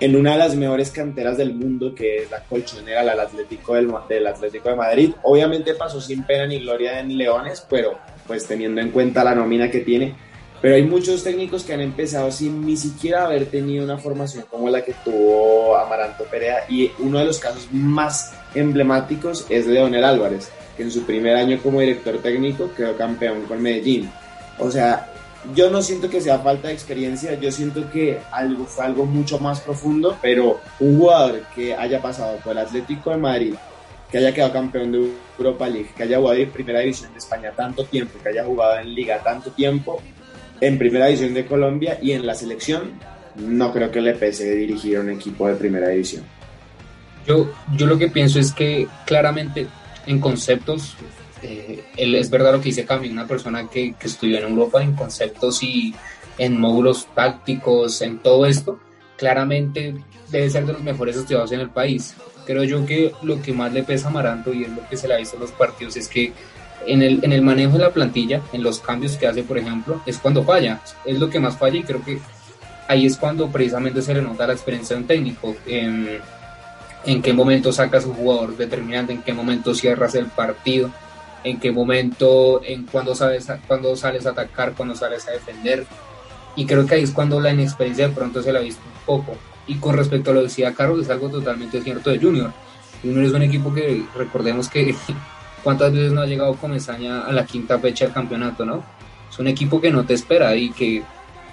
en 0.00 0.16
una 0.16 0.32
de 0.32 0.38
las 0.38 0.56
mejores 0.56 0.90
canteras 0.90 1.36
del 1.36 1.54
mundo, 1.54 1.94
que 1.94 2.22
es 2.22 2.30
la 2.30 2.42
colchonera, 2.42 3.02
el 3.02 3.20
Atlético 3.20 3.74
del, 3.74 3.92
del, 4.08 4.26
Atlético 4.26 4.70
de 4.70 4.76
Madrid. 4.76 5.10
Obviamente 5.22 5.74
pasó 5.74 6.00
sin 6.00 6.24
pena 6.24 6.46
ni 6.46 6.58
gloria 6.58 7.00
en 7.00 7.16
Leones, 7.18 7.64
pero 7.68 7.98
pues 8.26 8.46
teniendo 8.46 8.80
en 8.80 8.90
cuenta 8.92 9.22
la 9.22 9.34
nómina 9.34 9.70
que 9.70 9.80
tiene. 9.80 10.14
Pero 10.60 10.74
hay 10.74 10.82
muchos 10.82 11.24
técnicos 11.24 11.64
que 11.64 11.72
han 11.72 11.80
empezado 11.80 12.30
sin 12.30 12.64
ni 12.66 12.76
siquiera 12.76 13.24
haber 13.24 13.46
tenido 13.46 13.82
una 13.82 13.96
formación 13.96 14.44
como 14.50 14.68
la 14.68 14.84
que 14.84 14.94
tuvo 15.04 15.76
Amaranto 15.76 16.24
Perea 16.24 16.64
y 16.68 16.90
uno 16.98 17.18
de 17.18 17.24
los 17.24 17.38
casos 17.38 17.68
más 17.72 18.34
emblemáticos 18.54 19.46
es 19.48 19.66
Leonel 19.66 20.04
Álvarez, 20.04 20.50
que 20.76 20.82
en 20.82 20.90
su 20.90 21.04
primer 21.04 21.36
año 21.36 21.58
como 21.62 21.80
director 21.80 22.18
técnico 22.18 22.70
quedó 22.76 22.94
campeón 22.96 23.42
con 23.46 23.62
Medellín. 23.62 24.10
O 24.58 24.70
sea, 24.70 25.10
yo 25.54 25.70
no 25.70 25.80
siento 25.80 26.10
que 26.10 26.20
sea 26.20 26.38
falta 26.40 26.68
de 26.68 26.74
experiencia, 26.74 27.34
yo 27.40 27.50
siento 27.50 27.90
que 27.90 28.18
algo 28.30 28.66
fue 28.66 28.84
algo 28.84 29.06
mucho 29.06 29.38
más 29.38 29.60
profundo, 29.60 30.18
pero 30.20 30.60
un 30.78 30.98
jugador 30.98 31.40
que 31.54 31.74
haya 31.74 32.02
pasado 32.02 32.36
por 32.44 32.52
el 32.52 32.58
Atlético 32.58 33.10
de 33.10 33.16
Madrid, 33.16 33.54
que 34.10 34.18
haya 34.18 34.34
quedado 34.34 34.52
campeón 34.52 34.92
de 34.92 35.10
Europa 35.38 35.66
League, 35.66 35.90
que 35.96 36.02
haya 36.02 36.18
jugado 36.18 36.36
en 36.36 36.50
Primera 36.50 36.80
División 36.80 37.12
de 37.12 37.18
España 37.18 37.52
tanto 37.56 37.84
tiempo, 37.84 38.18
que 38.22 38.28
haya 38.28 38.44
jugado 38.44 38.78
en 38.80 38.94
Liga 38.94 39.22
tanto 39.22 39.50
tiempo, 39.52 40.02
en 40.60 40.78
Primera 40.78 41.06
División 41.06 41.34
de 41.34 41.46
Colombia 41.46 41.98
y 42.00 42.12
en 42.12 42.26
la 42.26 42.34
selección, 42.34 42.92
no 43.36 43.72
creo 43.72 43.90
que 43.90 44.00
le 44.00 44.14
pese 44.14 44.54
dirigir 44.54 44.96
a 44.96 45.00
un 45.00 45.10
equipo 45.10 45.48
de 45.48 45.54
Primera 45.54 45.88
División. 45.88 46.24
Yo, 47.26 47.52
yo 47.76 47.86
lo 47.86 47.98
que 47.98 48.08
pienso 48.08 48.38
es 48.38 48.52
que 48.52 48.88
claramente 49.06 49.66
en 50.06 50.20
conceptos 50.20 50.96
eh, 51.42 51.84
es 51.96 52.30
verdad 52.30 52.52
lo 52.52 52.60
que 52.60 52.66
dice 52.66 52.84
Cami, 52.84 53.08
una 53.08 53.26
persona 53.26 53.68
que, 53.68 53.94
que, 53.94 54.06
estudió 54.06 54.38
en 54.38 54.44
Europa 54.44 54.82
en 54.82 54.94
conceptos 54.94 55.62
y 55.62 55.94
en 56.38 56.60
módulos 56.60 57.08
tácticos, 57.14 58.02
en 58.02 58.18
todo 58.18 58.46
esto, 58.46 58.78
claramente 59.16 59.94
debe 60.30 60.50
ser 60.50 60.66
de 60.66 60.72
los 60.72 60.82
mejores 60.82 61.16
estudiados 61.16 61.52
en 61.52 61.60
el 61.60 61.70
país. 61.70 62.14
Creo 62.46 62.64
yo 62.64 62.84
que 62.86 63.12
lo 63.22 63.40
que 63.42 63.52
más 63.52 63.72
le 63.72 63.82
pesa 63.82 64.08
a 64.08 64.10
Maranto 64.10 64.52
y 64.52 64.64
es 64.64 64.70
lo 64.70 64.86
que 64.88 64.96
se 64.96 65.06
le 65.06 65.14
ha 65.14 65.18
visto 65.18 65.36
en 65.36 65.42
los 65.42 65.52
partidos 65.52 65.96
es 65.96 66.08
que 66.08 66.32
en 66.86 67.02
el, 67.02 67.20
en 67.22 67.32
el 67.32 67.42
manejo 67.42 67.72
de 67.72 67.84
la 67.84 67.92
plantilla, 67.92 68.40
en 68.52 68.62
los 68.62 68.80
cambios 68.80 69.16
que 69.16 69.26
hace, 69.26 69.42
por 69.42 69.58
ejemplo, 69.58 70.00
es 70.06 70.18
cuando 70.18 70.42
falla, 70.44 70.80
es 71.04 71.18
lo 71.18 71.28
que 71.30 71.40
más 71.40 71.56
falla 71.56 71.78
y 71.78 71.82
creo 71.82 72.04
que 72.04 72.18
ahí 72.88 73.06
es 73.06 73.16
cuando 73.16 73.48
precisamente 73.48 74.02
se 74.02 74.14
le 74.14 74.22
nota 74.22 74.46
la 74.46 74.52
experiencia 74.52 74.96
de 74.96 75.02
un 75.02 75.08
técnico. 75.08 75.56
en 75.66 77.22
qué 77.22 77.32
momento 77.32 77.72
sacas 77.72 78.04
un 78.04 78.14
jugador 78.14 78.56
determinante, 78.56 79.12
en 79.12 79.22
qué 79.22 79.32
momento 79.32 79.74
cierras 79.74 80.14
el 80.14 80.26
partido 80.26 80.90
en 81.44 81.58
qué 81.58 81.72
momento, 81.72 82.62
en 82.64 82.86
cuándo, 82.86 83.14
sabes, 83.14 83.46
cuando 83.66 83.96
sales 83.96 84.26
a 84.26 84.30
atacar, 84.30 84.74
cuando 84.74 84.94
sales 84.94 85.26
a 85.28 85.32
defender. 85.32 85.86
Y 86.56 86.66
creo 86.66 86.86
que 86.86 86.96
ahí 86.96 87.02
es 87.02 87.12
cuando 87.12 87.40
la 87.40 87.52
inexperiencia 87.52 88.08
de 88.08 88.14
pronto 88.14 88.42
se 88.42 88.52
la 88.52 88.58
ha 88.58 88.62
visto 88.62 88.82
un 88.84 89.06
poco. 89.06 89.36
Y 89.66 89.76
con 89.76 89.96
respecto 89.96 90.30
a 90.30 90.34
lo 90.34 90.40
que 90.40 90.48
decía 90.48 90.74
Carlos, 90.74 91.00
es 91.00 91.10
algo 91.10 91.28
totalmente 91.28 91.80
cierto 91.80 92.10
de 92.10 92.18
Junior. 92.18 92.52
Junior 93.02 93.24
es 93.24 93.32
un 93.32 93.42
equipo 93.42 93.72
que, 93.72 94.04
recordemos 94.16 94.68
que 94.68 94.94
cuántas 95.62 95.92
veces 95.92 96.12
no 96.12 96.22
ha 96.22 96.26
llegado 96.26 96.54
Comesaña 96.54 97.22
a 97.22 97.32
la 97.32 97.44
quinta 97.44 97.78
fecha 97.78 98.04
del 98.04 98.14
campeonato, 98.14 98.64
¿no? 98.64 98.82
Es 99.30 99.38
un 99.38 99.46
equipo 99.46 99.80
que 99.80 99.90
no 99.90 100.04
te 100.04 100.14
espera 100.14 100.56
y 100.56 100.70
que 100.70 101.02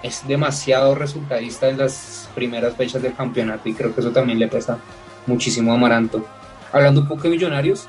es 0.02 0.26
demasiado 0.26 0.94
resultadista 0.94 1.68
en 1.68 1.78
las 1.78 2.28
primeras 2.34 2.76
fechas 2.76 3.02
del 3.02 3.14
campeonato 3.14 3.68
y 3.68 3.74
creo 3.74 3.94
que 3.94 4.00
eso 4.00 4.10
también 4.10 4.38
le 4.38 4.48
pesa 4.48 4.78
muchísimo 5.26 5.72
a 5.72 5.74
Amaranto. 5.76 6.26
Hablando 6.72 7.00
un 7.00 7.08
poco 7.08 7.22
de 7.22 7.30
Millonarios, 7.30 7.88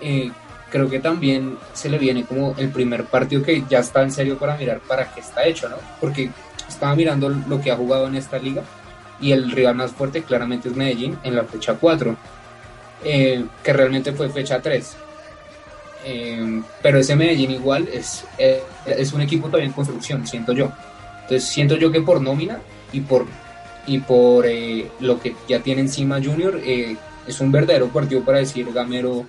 eh, 0.00 0.30
creo 0.70 0.88
que 0.88 1.00
también 1.00 1.58
se 1.72 1.88
le 1.88 1.98
viene 1.98 2.24
como 2.24 2.54
el 2.58 2.70
primer 2.70 3.04
partido 3.04 3.42
que 3.42 3.64
ya 3.68 3.80
está 3.80 4.02
en 4.02 4.12
serio 4.12 4.38
para 4.38 4.56
mirar 4.56 4.80
para 4.80 5.12
qué 5.12 5.20
está 5.20 5.44
hecho, 5.44 5.68
¿no? 5.68 5.76
Porque 6.00 6.30
estaba 6.68 6.94
mirando 6.94 7.28
lo 7.28 7.60
que 7.60 7.70
ha 7.70 7.76
jugado 7.76 8.06
en 8.06 8.16
esta 8.16 8.38
liga 8.38 8.62
y 9.20 9.32
el 9.32 9.50
rival 9.50 9.74
más 9.74 9.92
fuerte 9.92 10.22
claramente 10.22 10.68
es 10.68 10.76
Medellín 10.76 11.18
en 11.24 11.34
la 11.34 11.44
fecha 11.44 11.74
4, 11.74 12.16
eh, 13.04 13.44
que 13.62 13.72
realmente 13.72 14.12
fue 14.12 14.28
fecha 14.28 14.60
3. 14.60 14.96
Eh, 16.04 16.62
pero 16.82 16.98
ese 16.98 17.16
Medellín 17.16 17.50
igual 17.50 17.88
es, 17.92 18.24
eh, 18.38 18.62
es 18.86 19.12
un 19.12 19.20
equipo 19.20 19.48
todavía 19.48 19.66
en 19.66 19.72
construcción, 19.72 20.26
siento 20.26 20.52
yo. 20.52 20.72
Entonces 21.22 21.44
siento 21.44 21.76
yo 21.76 21.90
que 21.90 22.00
por 22.00 22.20
nómina 22.20 22.60
y 22.92 23.00
por, 23.00 23.26
y 23.86 23.98
por 23.98 24.46
lo 25.00 25.20
que 25.20 25.34
ya 25.48 25.60
tiene 25.60 25.82
encima 25.82 26.22
Junior, 26.22 26.58
es 26.58 27.40
un 27.40 27.52
verdadero 27.52 27.88
partido 27.88 28.22
para 28.22 28.38
decir 28.38 28.72
Gamero 28.72 29.26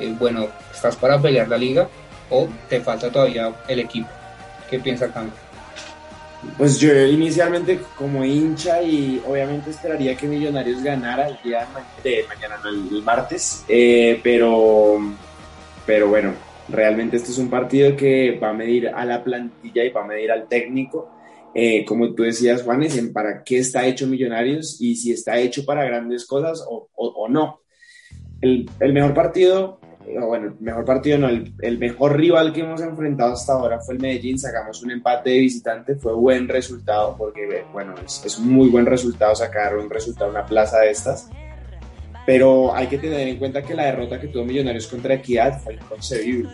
eh, 0.00 0.14
bueno, 0.18 0.48
estás 0.72 0.96
para 0.96 1.20
pelear 1.20 1.48
la 1.48 1.58
liga 1.58 1.88
o 2.30 2.48
te 2.68 2.80
falta 2.80 3.10
todavía 3.10 3.52
el 3.68 3.80
equipo. 3.80 4.08
¿Qué 4.68 4.78
piensa 4.78 5.12
Cam? 5.12 5.30
Pues 6.56 6.78
yo 6.78 6.94
inicialmente 7.06 7.82
como 7.96 8.24
hincha 8.24 8.82
y 8.82 9.22
obviamente 9.26 9.70
esperaría 9.70 10.16
que 10.16 10.26
Millonarios 10.26 10.82
ganara 10.82 11.28
el 11.28 11.38
día 11.42 11.68
de 12.02 12.24
mañana, 12.26 12.56
el 12.64 13.02
martes, 13.02 13.64
eh, 13.68 14.18
pero, 14.22 15.00
pero 15.90 16.06
bueno, 16.06 16.34
realmente 16.68 17.16
este 17.16 17.32
es 17.32 17.38
un 17.38 17.50
partido 17.50 17.96
que 17.96 18.38
va 18.40 18.50
a 18.50 18.52
medir 18.52 18.90
a 18.90 19.04
la 19.04 19.24
plantilla 19.24 19.82
y 19.82 19.90
va 19.90 20.04
a 20.04 20.06
medir 20.06 20.30
al 20.30 20.46
técnico. 20.46 21.10
Eh, 21.52 21.84
como 21.84 22.14
tú 22.14 22.22
decías, 22.22 22.62
Juanes, 22.62 22.96
en 22.96 23.12
para 23.12 23.42
qué 23.42 23.58
está 23.58 23.84
hecho 23.84 24.06
Millonarios 24.06 24.80
y 24.80 24.94
si 24.94 25.10
está 25.10 25.36
hecho 25.36 25.64
para 25.64 25.82
grandes 25.82 26.26
cosas 26.26 26.64
o, 26.64 26.88
o 26.94 27.28
no. 27.28 27.62
El, 28.40 28.70
el, 28.78 28.92
mejor 28.92 29.14
partido 29.14 29.80
bueno, 30.28 30.46
el 30.46 30.60
mejor 30.60 30.84
partido 30.84 31.18
no, 31.18 31.28
el, 31.28 31.78
mejor 31.78 32.16
rival 32.16 32.52
que 32.52 32.60
hemos 32.60 32.80
enfrentado 32.80 33.32
hasta 33.32 33.54
ahora 33.54 33.80
fue 33.80 33.94
el 33.94 34.00
Medellín, 34.00 34.38
sacamos 34.38 34.80
un 34.84 34.92
empate 34.92 35.30
de 35.30 35.38
visitante, 35.40 35.96
fue 35.96 36.14
buen 36.14 36.46
resultado, 36.46 37.16
porque 37.18 37.64
bueno, 37.72 37.96
es, 38.04 38.22
es 38.24 38.38
muy 38.38 38.68
buen 38.68 38.86
resultado 38.86 39.34
sacar 39.34 39.76
un 39.76 39.90
resultado 39.90 40.30
una 40.30 40.46
plaza 40.46 40.78
de 40.78 40.90
estas, 40.90 41.28
pero 42.26 42.74
hay 42.74 42.86
que 42.86 42.98
tener 42.98 43.28
en 43.28 43.36
cuenta 43.36 43.62
que 43.62 43.74
la 43.74 43.86
derrota 43.86 44.20
que 44.20 44.28
tuvo 44.28 44.44
Millonarios 44.44 44.86
contra 44.86 45.14
Equidad 45.14 45.60
fue 45.62 45.74
inconcebible, 45.74 46.50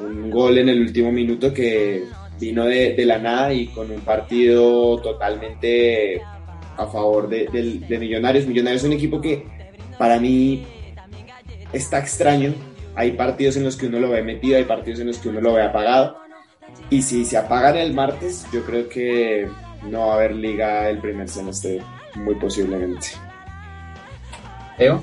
un 0.00 0.30
gol 0.30 0.58
en 0.58 0.68
el 0.68 0.80
último 0.80 1.12
minuto 1.12 1.52
que 1.52 2.04
vino 2.40 2.64
de, 2.64 2.94
la 3.04 3.18
nada 3.18 3.52
y 3.52 3.66
con 3.68 3.90
un 3.90 4.00
partido 4.00 5.00
totalmente 5.00 6.20
a 6.76 6.86
favor 6.86 7.28
de, 7.28 7.46
de 7.88 7.98
Millonarios. 7.98 8.46
Millonarios 8.46 8.82
es 8.82 8.88
un 8.88 8.94
equipo 8.94 9.20
que 9.20 9.44
para 9.98 10.18
mí 10.18 10.64
está 11.72 11.98
extraño 11.98 12.54
hay 12.94 13.12
partidos 13.12 13.56
en 13.56 13.64
los 13.64 13.76
que 13.76 13.86
uno 13.86 13.98
lo 13.98 14.10
ve 14.10 14.22
metido, 14.22 14.56
hay 14.56 14.64
partidos 14.64 15.00
en 15.00 15.06
los 15.06 15.18
que 15.18 15.28
uno 15.28 15.40
lo 15.40 15.54
ve 15.54 15.62
apagado. 15.62 16.18
Y 16.90 17.02
si 17.02 17.24
se 17.24 17.36
apagan 17.36 17.76
el 17.76 17.94
martes, 17.94 18.46
yo 18.52 18.64
creo 18.64 18.88
que 18.88 19.48
no 19.88 20.06
va 20.06 20.12
a 20.12 20.16
haber 20.16 20.34
liga 20.34 20.88
el 20.88 20.98
primer 20.98 21.28
semestre, 21.28 21.80
muy 22.16 22.34
posiblemente. 22.34 23.08
¿Eo? 24.78 25.02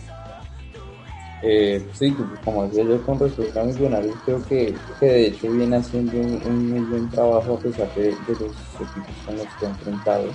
Eh, 1.42 1.88
sí, 1.94 2.14
como 2.44 2.68
decía 2.68 2.84
yo 2.84 3.02
con 3.06 3.18
respecto 3.18 3.62
a 3.62 3.64
Millonarios, 3.64 4.16
creo 4.26 4.44
que, 4.46 4.76
que 5.00 5.06
de 5.06 5.28
hecho 5.28 5.50
viene 5.50 5.78
haciendo 5.78 6.18
un, 6.18 6.70
muy 6.70 6.82
buen 6.82 7.10
trabajo 7.10 7.54
a 7.54 7.60
pesar 7.60 7.94
de, 7.96 8.12
los 8.12 8.40
equipos 8.76 9.16
con 9.26 9.38
los 9.38 9.48
que 9.56 9.66
ha 9.66 9.70
enfrentado. 9.70 10.26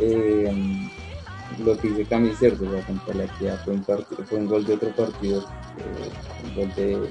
Eh, 0.00 0.50
lo 1.64 1.76
que 1.78 1.88
dice 1.88 2.04
Camille 2.06 2.36
cierto, 2.36 2.64
la 2.64 2.80
contra 2.82 3.14
la 3.14 3.24
equidad 3.24 3.58
fue 3.64 3.74
un, 3.74 3.84
fue 3.84 4.38
un 4.38 4.46
gol 4.46 4.64
de 4.64 4.74
otro 4.74 4.90
partido, 4.90 5.40
eh, 5.40 6.10
un 6.44 6.54
gol 6.54 6.74
de, 6.74 7.10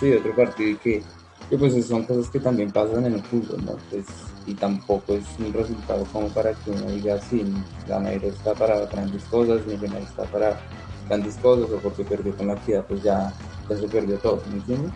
sí, 0.00 0.08
de 0.08 0.16
otro 0.18 0.34
partido 0.34 0.70
y 0.70 0.76
que, 0.76 1.02
que, 1.50 1.58
pues 1.58 1.86
son 1.86 2.04
cosas 2.04 2.30
que 2.30 2.40
también 2.40 2.72
pasan 2.72 3.04
en 3.06 3.14
el 3.14 3.22
fútbol, 3.22 3.64
¿no? 3.64 3.76
Pues, 3.90 4.06
y 4.46 4.54
tampoco 4.54 5.14
es 5.14 5.24
un 5.38 5.52
resultado 5.52 6.04
como 6.12 6.28
para 6.28 6.52
que 6.52 6.70
uno 6.70 6.86
diga, 6.90 7.18
sí, 7.20 7.44
la 7.88 7.98
mayoría 7.98 8.30
está 8.30 8.54
para 8.54 8.86
grandes 8.86 9.24
cosas, 9.24 9.66
Millonarios 9.66 10.10
está 10.10 10.24
para 10.24 10.60
grandes 11.08 11.36
cosas, 11.36 11.70
o 11.70 11.76
porque 11.78 12.04
perdió 12.04 12.36
con 12.36 12.48
la 12.48 12.54
equidad, 12.54 12.84
pues 12.86 13.02
ya, 13.02 13.32
ya 13.68 13.76
se 13.76 13.88
perdió 13.88 14.18
todo, 14.18 14.42
¿me 14.48 14.56
entiendes? 14.56 14.92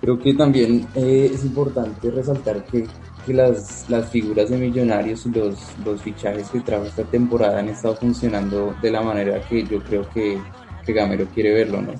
Creo 0.00 0.18
que 0.18 0.34
también 0.34 0.86
eh, 0.94 1.30
es 1.32 1.44
importante 1.44 2.10
resaltar 2.10 2.64
que 2.64 2.86
que 3.24 3.34
las, 3.34 3.88
las 3.88 4.10
figuras 4.10 4.50
de 4.50 4.56
Millonarios 4.56 5.26
y 5.26 5.30
los, 5.30 5.56
los 5.84 6.02
fichajes 6.02 6.50
que 6.50 6.60
trajo 6.60 6.84
esta 6.84 7.04
temporada 7.04 7.60
han 7.60 7.68
estado 7.68 7.94
funcionando 7.96 8.74
de 8.82 8.90
la 8.90 9.00
manera 9.00 9.40
que 9.48 9.64
yo 9.64 9.80
creo 9.82 10.08
que, 10.10 10.38
que 10.84 10.92
Gamero 10.92 11.26
quiere 11.26 11.54
verlo, 11.54 11.82
¿no? 11.82 11.92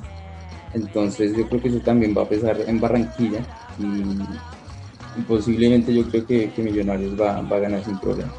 Entonces 0.74 1.37
yo 1.37 1.48
creo 1.48 1.61
que 1.61 1.68
eso 1.68 1.81
también 1.81 2.14
va 2.16 2.22
a 2.22 2.28
pesar 2.28 2.57
en 2.66 2.81
Barranquilla 2.81 3.40
y, 3.78 4.16
posiblemente 5.27 5.94
yo 5.94 6.05
creo 6.09 6.27
que, 6.27 6.51
que 6.51 6.62
Millonarios 6.62 7.20
va, 7.20 7.40
va, 7.42 7.57
a 7.57 7.61
ganar 7.61 7.85
sin 7.85 7.98
problema. 7.98 8.33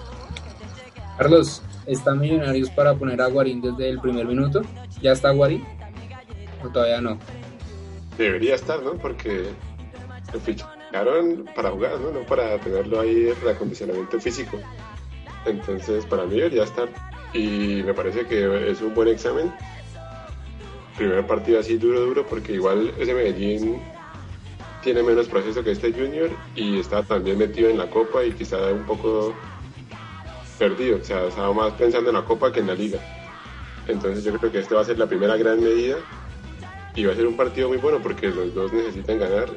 Carlos, 1.18 1.62
¿están 1.86 2.20
Millonarios 2.20 2.70
para 2.70 2.96
poner 2.96 3.22
a 3.22 3.28
Guarín 3.28 3.62
desde 3.62 3.90
el 3.90 4.00
primer 4.00 4.26
minuto? 4.26 4.62
¿Ya 5.02 5.12
está 5.12 5.32
Guarín? 5.32 5.64
¿O 6.64 6.70
todavía 6.70 7.02
no? 7.02 7.18
Debería 8.18 8.56
estar, 8.56 8.82
¿no? 8.82 8.94
Porque 8.94 9.50
el 10.34 10.40
fichaje 10.40 10.84
para 11.56 11.72
jugar, 11.72 12.00
¿no? 12.00 12.12
No 12.12 12.26
para 12.26 12.58
tenerlo 12.60 13.00
ahí 13.00 13.30
el 13.30 13.48
acondicionamiento 13.48 14.20
físico. 14.20 14.60
Entonces, 15.46 16.06
para 16.06 16.26
mí 16.26 16.36
debería 16.36 16.64
estar. 16.64 16.88
Y 17.34 17.82
me 17.84 17.94
parece 17.94 18.26
que 18.28 18.70
es 18.70 18.82
un 18.82 18.94
buen 18.94 19.08
examen. 19.08 19.52
Primer 20.98 21.26
partido 21.26 21.60
así 21.60 21.78
duro, 21.78 22.02
duro, 22.02 22.26
porque 22.28 22.54
igual 22.54 22.94
ese 23.00 23.14
Medellín 23.14 23.82
tiene 24.84 25.02
menos 25.02 25.28
proceso 25.28 25.64
que 25.64 25.72
este 25.72 25.92
Junior 25.92 26.30
y 26.56 26.80
está 26.80 27.04
también 27.04 27.38
metido 27.38 27.70
en 27.70 27.78
la 27.78 27.90
Copa 27.90 28.24
y 28.24 28.32
quizá 28.32 28.58
un 28.72 28.86
poco 28.86 29.34
perdido, 30.60 30.98
o 30.98 31.04
sea, 31.04 31.26
estaba 31.28 31.54
más 31.54 31.74
pensando 31.74 32.10
en 32.10 32.16
la 32.16 32.26
Copa 32.26 32.52
que 32.52 32.60
en 32.60 32.68
la 32.68 32.76
Liga. 32.76 33.00
Entonces 33.88 34.24
yo 34.24 34.38
creo 34.38 34.52
que 34.52 34.60
este 34.60 34.76
va 34.76 34.82
a 34.82 34.86
ser 34.86 35.00
la 35.00 35.08
primera 35.08 35.36
gran 35.38 35.62
medida 35.62 35.98
y 36.96 37.06
va 37.06 37.14
a 37.14 37.16
ser 37.16 37.28
un 37.28 37.36
partido 37.36 37.70
muy 37.70 37.78
bueno 37.78 38.00
porque 38.02 38.28
los 38.30 38.54
dos 38.54 38.72
necesitan 38.72 39.20
ganar 39.20 39.50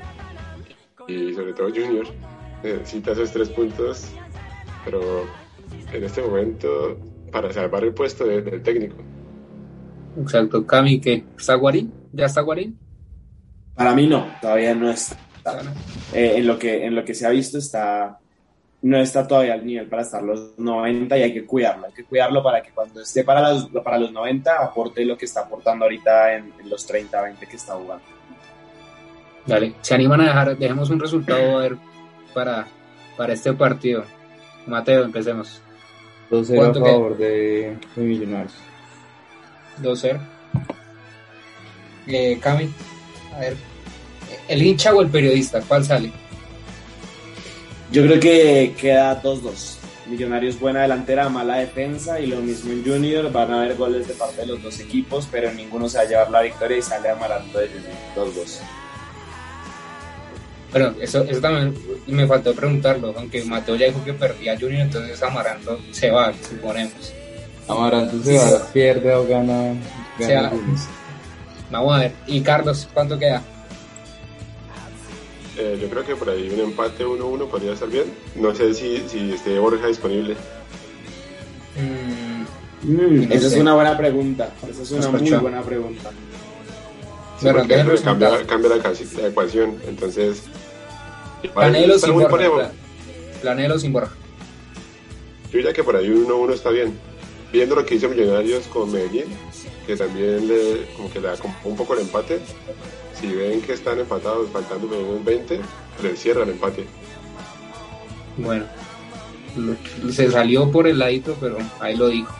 y 1.06 1.34
sobre 1.34 1.52
todo 1.52 1.68
Junior 1.68 2.06
necesita 2.62 3.12
esos 3.12 3.30
tres 3.30 3.48
puntos, 3.50 4.08
pero 4.84 5.24
en 5.92 6.04
este 6.04 6.22
momento 6.22 6.98
para 7.30 7.52
salvar 7.52 7.84
el 7.84 7.92
puesto 7.92 8.26
del 8.26 8.62
técnico. 8.62 8.96
Exacto, 10.18 10.66
Cami, 10.66 11.00
¿qué? 11.00 11.24
¿Está 11.36 11.54
Guarín? 11.54 11.92
¿Ya 12.12 12.26
está 12.26 12.40
Guarín? 12.40 12.78
Para 13.76 13.94
mí 13.94 14.06
no, 14.06 14.26
todavía 14.40 14.74
no 14.74 14.90
está. 14.90 15.16
Eh, 16.12 16.34
en, 16.38 16.46
lo 16.46 16.58
que, 16.58 16.84
en 16.84 16.94
lo 16.94 17.04
que 17.04 17.14
se 17.14 17.26
ha 17.26 17.30
visto 17.30 17.58
está 17.58 18.18
no 18.82 18.98
está 18.98 19.26
todavía 19.26 19.54
al 19.54 19.66
nivel 19.66 19.88
para 19.88 20.02
estar 20.02 20.22
los 20.22 20.58
90 20.58 21.16
y 21.18 21.22
hay 21.22 21.32
que 21.32 21.44
cuidarlo, 21.44 21.86
hay 21.86 21.92
que 21.92 22.04
cuidarlo 22.04 22.42
para 22.42 22.62
que 22.62 22.70
cuando 22.70 23.00
esté 23.00 23.24
para 23.24 23.52
los, 23.52 23.68
para 23.82 23.98
los 23.98 24.12
90 24.12 24.64
aporte 24.64 25.04
lo 25.04 25.16
que 25.16 25.24
está 25.24 25.40
aportando 25.40 25.84
ahorita 25.84 26.34
en, 26.34 26.52
los 26.64 26.86
30, 26.86 27.20
20 27.20 27.46
que 27.46 27.56
está 27.56 27.74
jugando. 27.74 28.04
Dale, 29.46 29.74
se 29.80 29.94
animan 29.94 30.20
a 30.20 30.26
dejar, 30.26 30.56
dejemos 30.56 30.90
un 30.90 31.00
resultado 31.00 31.58
a 31.58 31.62
ver 31.62 31.76
para, 32.34 32.66
para 33.16 33.32
este 33.32 33.52
partido. 33.54 34.04
Mateo, 34.66 35.04
empecemos. 35.04 35.62
2-0 36.30 36.70
a 36.70 36.74
favor 36.74 37.16
de, 37.16 37.78
de 37.94 38.02
Millonarios. 38.02 38.54
2-0. 39.80 40.20
Eh, 42.08 42.38
Cami, 42.40 42.72
a 43.36 43.40
ver, 43.40 43.56
¿el 44.48 44.62
hincha 44.62 44.94
o 44.94 45.02
el 45.02 45.08
periodista? 45.08 45.60
¿Cuál 45.60 45.84
sale? 45.84 46.10
Yo 47.92 48.02
creo 48.02 48.18
que 48.18 48.74
queda 48.80 49.22
2-2. 49.22 49.76
Millonarios 50.06 50.58
buena 50.58 50.82
delantera, 50.82 51.28
mala 51.28 51.56
defensa 51.56 52.20
y 52.20 52.26
lo 52.26 52.40
mismo 52.40 52.72
en 52.72 52.84
Junior. 52.84 53.30
Van 53.32 53.52
a 53.52 53.60
haber 53.60 53.76
goles 53.76 54.06
de 54.08 54.14
parte 54.14 54.42
de 54.42 54.46
los 54.46 54.62
dos 54.62 54.78
equipos, 54.80 55.28
pero 55.30 55.52
ninguno 55.52 55.88
se 55.88 55.98
va 55.98 56.04
a 56.04 56.06
llevar 56.06 56.30
la 56.30 56.42
victoria 56.42 56.78
y 56.78 56.82
sale 56.82 57.08
amarando 57.08 57.58
de 57.58 57.68
Junior 57.68 58.34
2-2. 58.34 58.60
Bueno, 60.70 60.94
eso, 61.00 61.24
eso 61.24 61.40
también 61.40 61.74
me 62.06 62.26
faltó 62.26 62.54
preguntarlo, 62.54 63.14
aunque 63.16 63.44
Mateo 63.44 63.76
ya 63.76 63.86
dijo 63.86 64.04
que 64.04 64.12
perdía 64.12 64.58
Junior, 64.58 64.82
entonces 64.82 65.22
Amaranto 65.22 65.80
se 65.90 66.10
va, 66.10 66.32
suponemos. 66.32 67.12
Amaranto 67.68 68.22
se 68.22 68.36
va, 68.36 68.66
pierde 68.72 69.14
o 69.14 69.26
gana. 69.26 69.74
gana 70.18 70.52
Vamos 71.70 71.96
a 71.96 72.00
ver. 72.00 72.12
¿Y 72.26 72.40
Carlos, 72.40 72.88
cuánto 72.92 73.18
queda? 73.18 73.42
Eh, 75.58 75.78
yo 75.80 75.88
creo 75.88 76.04
que 76.04 76.14
por 76.16 76.28
ahí 76.28 76.50
un 76.50 76.60
empate 76.60 77.04
1-1 77.04 77.48
podría 77.48 77.72
estar 77.72 77.88
bien. 77.88 78.04
No 78.34 78.54
sé 78.54 78.74
si, 78.74 79.08
si 79.08 79.32
esté 79.32 79.58
Borja 79.58 79.86
disponible. 79.86 80.36
Mm, 81.76 82.90
mm, 82.92 83.32
esa 83.32 83.46
es 83.46 83.56
una 83.56 83.74
buena 83.74 83.96
pregunta. 83.96 84.52
Esa 84.68 84.82
es 84.82 84.90
una 84.90 85.10
muy 85.10 85.30
buena 85.30 85.62
pregunta. 85.62 86.10
Sí, 87.40 87.46
cambia, 88.02 88.46
cambia 88.46 88.70
la, 88.70 88.76
la, 88.76 89.28
ecuación. 89.28 89.76
Entonces, 89.86 90.42
Planelo 91.54 91.98
sin 91.98 92.14
Borja. 92.14 92.70
Planelo 93.40 93.78
sin 93.78 93.92
Borja. 93.92 94.12
Yo 95.50 95.58
diría 95.58 95.72
que 95.72 95.84
por 95.84 95.96
ahí 95.96 96.08
1-1 96.08 96.52
está 96.52 96.70
bien. 96.70 96.98
Viendo 97.52 97.76
lo 97.76 97.86
que 97.86 97.94
hizo 97.94 98.08
Millonarios 98.08 98.66
con 98.66 98.90
Medellín, 98.90 99.26
que 99.86 99.96
también 99.96 100.48
le, 100.48 100.86
como 100.96 101.10
que 101.10 101.20
le 101.20 101.28
da 101.28 101.34
un 101.64 101.76
poco 101.76 101.94
el 101.94 102.00
empate, 102.00 102.40
si 103.18 103.28
ven 103.28 103.62
que 103.62 103.72
están 103.72 103.98
empatados, 103.98 104.50
faltando 104.50 104.88
menos 104.88 105.24
20, 105.24 105.60
le 106.02 106.16
cierra 106.16 106.42
el 106.42 106.50
empate. 106.50 106.84
Bueno, 108.36 108.64
se 110.10 110.30
salió 110.30 110.70
por 110.70 110.86
el 110.86 110.98
ladito, 110.98 111.36
pero 111.40 111.56
ahí 111.80 111.96
lo 111.96 112.08
dijo. 112.08 112.34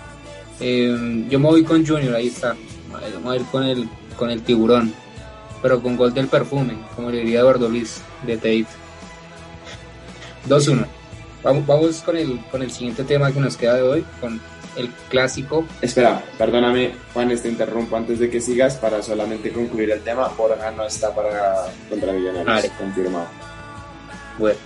Eh, 0.60 1.26
yo 1.28 1.38
me 1.38 1.46
voy 1.46 1.64
con 1.64 1.86
Junior, 1.86 2.14
ahí 2.14 2.28
está. 2.28 2.56
Vamos 3.14 3.32
a 3.32 3.36
ir 3.36 3.44
con 3.46 3.62
el, 3.62 3.88
con 4.18 4.30
el 4.30 4.42
tiburón, 4.42 4.92
pero 5.62 5.80
con 5.80 5.96
gol 5.96 6.12
del 6.12 6.26
perfume, 6.28 6.76
como 6.94 7.10
le 7.10 7.18
diría 7.18 7.40
Eduardo 7.40 7.68
Luis 7.68 8.02
de 8.26 8.36
Tate. 8.36 8.66
2-1. 10.48 10.86
Vamos, 11.42 11.66
vamos 11.66 12.00
con, 12.00 12.16
el, 12.16 12.40
con 12.50 12.62
el 12.62 12.70
siguiente 12.72 13.04
tema 13.04 13.30
que 13.30 13.38
nos 13.38 13.56
queda 13.56 13.74
de 13.74 13.82
hoy, 13.82 14.04
con 14.20 14.40
el 14.76 14.90
clásico. 15.08 15.66
Espera, 15.80 16.22
perdóname, 16.38 16.92
Juan, 17.12 17.28
te 17.28 17.48
interrumpo 17.48 17.96
antes 17.96 18.18
de 18.18 18.30
que 18.30 18.40
sigas 18.40 18.76
para 18.76 19.02
solamente 19.02 19.52
concluir 19.52 19.90
el 19.90 20.00
tema. 20.00 20.28
Borja 20.28 20.70
no 20.70 20.84
está 20.84 21.14
para 21.14 21.66
contra 21.88 22.12
Millonarios, 22.12 22.72
confirmado. 22.78 23.26
Bueno, 24.38 24.58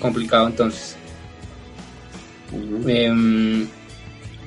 complicado 0.00 0.48
entonces. 0.48 0.96
Em, 2.86 3.66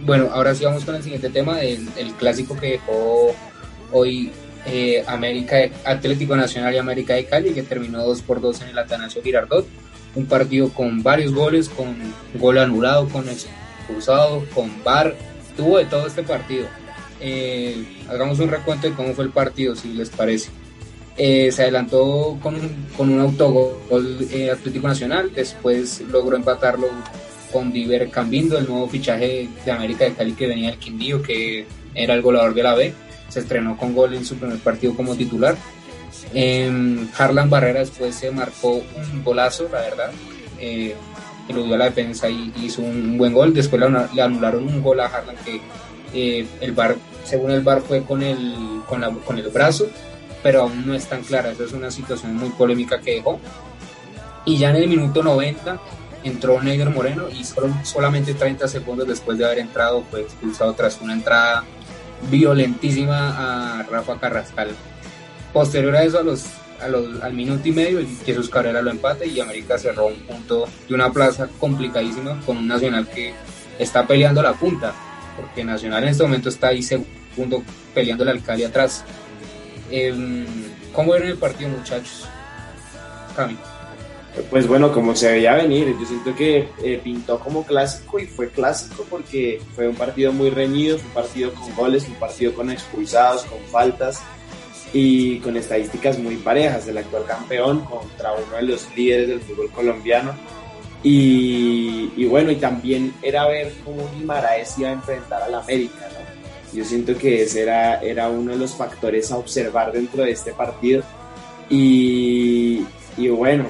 bueno, 0.02 0.30
ahora 0.32 0.54
sí 0.54 0.66
vamos 0.66 0.86
con 0.86 0.96
el 0.96 1.04
siguiente 1.04 1.30
tema, 1.30 1.62
el, 1.62 1.88
clásico 2.20 2.56
que 2.56 2.72
dejó 2.72 3.34
hoy 3.92 4.32
eh, 4.68 5.04
América 5.08 5.58
Atlético 5.84 6.36
Nacional 6.36 6.74
y 6.74 6.78
América 6.78 7.16
de 7.16 7.26
Cali, 7.26 7.52
que 7.52 7.64
terminó 7.64 8.04
2 8.04 8.22
por 8.22 8.42
2 8.42 8.62
en 8.62 8.70
el 8.70 8.78
Atanasio 8.78 9.24
Girardot. 9.24 9.66
Un 10.16 10.28
partido 10.28 10.70
con 10.70 11.04
varios 11.04 11.34
goles, 11.34 11.68
con 11.68 11.96
gol 12.36 12.58
anulado, 12.58 13.10
con 13.10 13.28
expulsado, 13.86 14.44
con 14.54 14.72
VAR, 14.84 15.16
tuvo 15.56 15.78
de 15.78 15.86
todo 15.86 16.08
este 16.08 16.24
partido. 16.24 16.68
Eh, 17.22 17.86
hagamos 18.10 18.40
un 18.40 18.50
recuento 18.50 18.90
de 18.90 18.94
cómo 18.94 19.14
fue 19.14 19.26
el 19.26 19.30
partido, 19.30 19.76
si 19.76 19.94
les 19.94 20.10
parece. 20.10 20.50
Eh, 21.18 21.52
se 21.52 21.64
adelantó 21.64 22.38
con, 22.42 22.58
con 22.98 23.10
un 23.10 23.20
autogol 23.22 24.28
eh, 24.32 24.52
Atlético 24.52 24.88
Nacional, 24.88 25.32
después 25.34 26.02
logró 26.12 26.36
empatarlo 26.36 26.88
con 27.54 27.72
Diver 27.72 28.10
Cambindo, 28.10 28.58
el 28.58 28.68
nuevo 28.68 28.90
fichaje 28.90 29.48
de 29.64 29.72
América 29.72 30.04
de 30.04 30.14
Cali 30.14 30.34
que 30.34 30.48
venía 30.48 30.72
del 30.72 30.80
Quindío, 30.80 31.22
que 31.22 31.66
era 31.94 32.16
el 32.16 32.22
goleador 32.22 32.54
de 32.54 32.64
la 32.64 32.76
B. 32.76 32.94
Se 33.30 33.40
estrenó 33.40 33.78
con 33.78 33.96
gol 33.96 34.14
en 34.14 34.26
su 34.26 34.36
primer 34.36 34.58
partido 34.60 34.94
como 34.96 35.16
titular. 35.16 35.56
Harlan 37.18 37.50
Barrera 37.50 37.80
después 37.80 38.16
se 38.16 38.32
marcó 38.32 38.74
un 38.74 39.24
golazo, 39.24 39.70
la 39.72 39.82
verdad 39.82 40.12
que 41.48 41.54
lo 41.54 41.64
dio 41.64 41.76
a 41.76 41.78
la 41.78 41.86
defensa 41.86 42.30
y 42.30 42.54
hizo 42.62 42.82
un 42.82 43.18
buen 43.18 43.34
gol. 43.34 43.54
Después 43.54 43.82
le 44.14 44.22
anularon 44.22 44.68
un 44.68 44.82
gol 44.82 45.00
a 45.00 45.06
Harlan 45.06 45.36
que 45.46 45.62
eh, 46.14 46.48
el 46.62 46.72
bar, 46.72 46.96
según 47.24 47.52
el 47.52 47.62
bar 47.62 47.82
fue 47.82 48.04
con 48.04 48.24
el, 48.24 48.82
con, 48.88 49.02
la, 49.02 49.12
con 49.12 49.38
el 49.38 49.48
brazo, 49.50 49.88
pero 50.42 50.64
aún 50.64 50.86
no 50.86 50.94
es 50.94 51.06
tan 51.08 51.24
clara. 51.24 51.52
Esa 51.52 51.64
es 51.64 51.74
una 51.74 51.92
situación 51.92 52.36
muy 52.36 52.50
polémica 52.50 53.00
que 53.00 53.16
dejó. 53.16 53.40
Y 54.46 54.58
ya 54.58 54.70
en 54.70 54.78
el 54.78 54.88
minuto 54.88 55.24
90 55.24 55.80
entró 56.24 56.62
Neider 56.62 56.90
Moreno 56.90 57.30
y 57.30 57.44
solo, 57.44 57.74
solamente 57.84 58.34
30 58.34 58.68
segundos 58.68 59.08
después 59.08 59.38
de 59.38 59.46
haber 59.46 59.60
entrado 59.60 60.04
fue 60.10 60.22
expulsado 60.22 60.74
tras 60.74 61.00
una 61.02 61.14
entrada 61.14 61.64
violentísima 62.30 63.80
a 63.80 63.84
Rafa 63.84 64.20
Carrascal. 64.20 64.70
Posterior 65.54 65.96
a 65.96 66.04
eso, 66.04 66.20
a 66.20 66.24
los 66.24 66.46
al 66.82 67.34
minuto 67.34 67.68
y 67.68 67.72
medio 67.72 68.00
Jesús 68.26 68.50
Cabrera 68.50 68.82
lo 68.82 68.92
empate 68.92 69.28
y 69.28 69.40
América 69.40 69.78
cerró 69.78 70.08
un 70.08 70.20
punto 70.22 70.68
de 70.88 70.94
una 70.94 71.12
plaza 71.12 71.50
complicadísima 71.60 72.40
con 72.46 72.58
un 72.58 72.68
Nacional 72.68 73.08
que 73.08 73.34
está 73.80 74.06
peleando 74.06 74.42
la 74.42 74.54
punta, 74.54 74.94
porque 75.36 75.64
Nacional 75.64 76.04
en 76.04 76.10
este 76.10 76.24
momento 76.24 76.50
está 76.50 76.68
ahí 76.68 76.84
segundo 76.84 77.64
peleando 77.94 78.24
el 78.24 78.30
alcalde 78.30 78.66
atrás. 78.66 79.04
Eh, 79.90 80.46
¿Cómo 80.94 81.12
vieron 81.12 81.30
el 81.30 81.38
partido 81.38 81.70
muchachos? 81.70 82.28
Cami. 83.36 83.58
Pues 84.50 84.68
bueno, 84.68 84.92
como 84.92 85.16
se 85.16 85.32
veía 85.32 85.54
venir, 85.54 85.96
yo 85.98 86.06
siento 86.06 86.36
que 86.36 86.68
eh, 86.84 87.00
pintó 87.02 87.40
como 87.40 87.66
clásico 87.66 88.20
y 88.20 88.26
fue 88.26 88.50
clásico 88.50 89.06
porque 89.10 89.62
fue 89.76 89.88
un 89.88 89.96
partido 89.96 90.34
muy 90.34 90.50
reñido, 90.50 90.98
fue 90.98 91.08
un 91.08 91.14
partido 91.14 91.54
con 91.54 91.74
goles, 91.74 92.06
un 92.10 92.16
partido 92.16 92.54
con 92.54 92.70
expulsados, 92.70 93.44
con 93.46 93.60
faltas 93.72 94.22
y 94.98 95.40
con 95.40 95.58
estadísticas 95.58 96.18
muy 96.20 96.38
parejas, 96.38 96.88
el 96.88 96.98
actual 96.98 97.26
campeón 97.26 97.84
contra 97.84 98.32
uno 98.32 98.56
de 98.56 98.62
los 98.62 98.88
líderes 98.96 99.28
del 99.28 99.42
fútbol 99.42 99.70
colombiano. 99.70 100.34
Y, 101.04 102.26
bueno, 102.28 102.50
y 102.50 102.56
también 102.56 103.14
era 103.22 103.46
ver 103.46 103.74
cómo 103.84 104.10
Guimaraes 104.16 104.80
iba 104.80 104.90
a 104.90 104.94
enfrentar 104.94 105.44
al 105.44 105.54
América, 105.54 106.08
¿no? 106.14 106.78
Yo 106.78 106.86
siento 106.86 107.18
que 107.18 107.44
ese 107.44 107.64
era, 107.64 108.02
era 108.02 108.30
uno 108.30 108.54
de 108.54 108.58
los 108.58 108.74
factores 108.74 109.34
a 109.34 109.38
observar 109.38 109.92
dentro 109.92 110.24
de 110.24 110.32
este 110.32 110.54
partido. 110.54 111.04
Y, 111.70 112.86
y 113.18 113.28
bueno, 113.28 113.66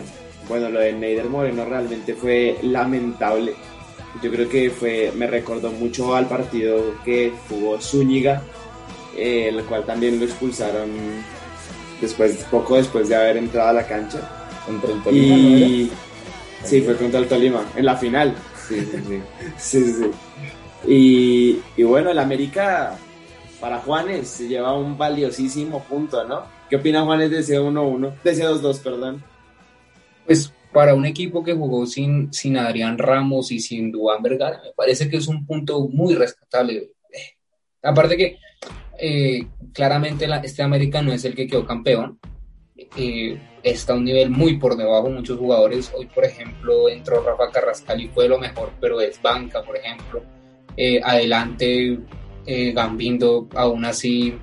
bueno, 0.48 0.70
lo 0.70 0.80
de 0.80 0.94
Neider 0.94 1.26
Moreno 1.26 1.66
realmente 1.66 2.14
fue 2.14 2.56
lamentable. 2.62 3.56
Yo 4.22 4.32
creo 4.32 4.48
que 4.48 4.70
fue, 4.70 5.12
me 5.16 5.26
recordó 5.26 5.72
mucho 5.72 6.16
al 6.16 6.28
partido 6.28 6.96
que 7.04 7.34
jugó 7.50 7.82
Zúñiga 7.82 8.44
eh, 9.16 9.50
el 9.50 9.64
cual 9.66 9.86
también 9.86 10.20
lo 10.20 10.26
expulsaron 10.26 10.90
después, 12.02 12.46
poco 12.52 12.78
después 12.78 13.10
de 13.10 13.16
haber 13.16 13.38
entrado 13.38 13.70
a 13.70 13.74
la 13.74 13.88
cancha. 13.88 14.20
Contra 14.66 14.92
el 14.92 15.04
Tolima. 15.04 15.36
Y... 15.36 15.92
Sí, 16.64 16.82
fue 16.82 16.96
contra 16.96 17.20
el 17.20 17.28
Tolima, 17.28 17.64
en 17.76 17.86
la 17.86 17.96
final. 17.96 18.36
Sí, 18.68 18.80
sí, 19.58 19.84
sí. 19.84 19.94
sí, 19.94 20.12
Y, 20.88 21.60
y, 21.78 21.84
bueno, 21.84 22.10
el 22.10 22.20
América 22.20 22.98
para 23.60 23.80
Juanes 23.80 24.28
se 24.28 24.48
lleva 24.48 24.78
un 24.78 24.98
valiosísimo 24.98 25.84
punto, 25.84 26.24
¿no? 26.26 26.44
¿Qué 26.70 26.78
opina 26.78 27.04
Juanes 27.04 27.30
de 27.30 27.40
ese 27.40 27.60
1-1? 27.60 28.22
De 28.24 28.32
ese 28.32 28.44
2-2, 28.44 28.80
perdón. 28.82 29.24
Pues 30.26 30.52
para 30.74 30.94
un 30.94 31.06
equipo 31.06 31.44
que 31.44 31.54
jugó 31.54 31.86
sin, 31.86 32.34
sin 32.34 32.58
Adrián 32.58 32.98
Ramos 32.98 33.52
y 33.52 33.60
sin 33.60 33.92
Duan 33.92 34.22
Vergara, 34.22 34.62
me 34.64 34.72
parece 34.76 35.08
que 35.08 35.18
es 35.18 35.28
un 35.28 35.46
punto 35.46 35.88
muy 35.88 36.16
rescatable. 36.16 36.92
Aparte 37.82 38.18
que 38.18 38.40
eh, 39.00 39.48
claramente 39.74 40.28
este 40.44 40.64
América 40.64 41.02
no 41.02 41.12
es 41.12 41.26
el 41.26 41.36
que 41.36 41.48
quedó 41.48 41.66
campeón, 41.66 42.20
eh, 42.98 43.40
está 43.64 43.94
a 43.94 43.96
un 43.96 44.06
nivel 44.06 44.30
muy 44.30 44.58
por 44.58 44.78
debajo 44.78 45.10
muchos 45.10 45.38
jugadores. 45.38 45.92
Hoy, 45.96 46.06
por 46.08 46.26
ejemplo, 46.26 46.90
entró 46.90 47.22
Rafa 47.24 47.52
Carrascal 47.52 48.02
y 48.02 48.08
fue 48.10 48.28
lo 48.28 48.38
mejor, 48.38 48.72
pero 48.80 49.02
es 49.02 49.22
banca, 49.22 49.64
por 49.64 49.78
ejemplo. 49.78 50.24
Eh, 50.78 51.02
adelante, 51.04 52.00
Gambindo, 52.48 53.48
aún 53.56 53.86
así, 53.86 54.38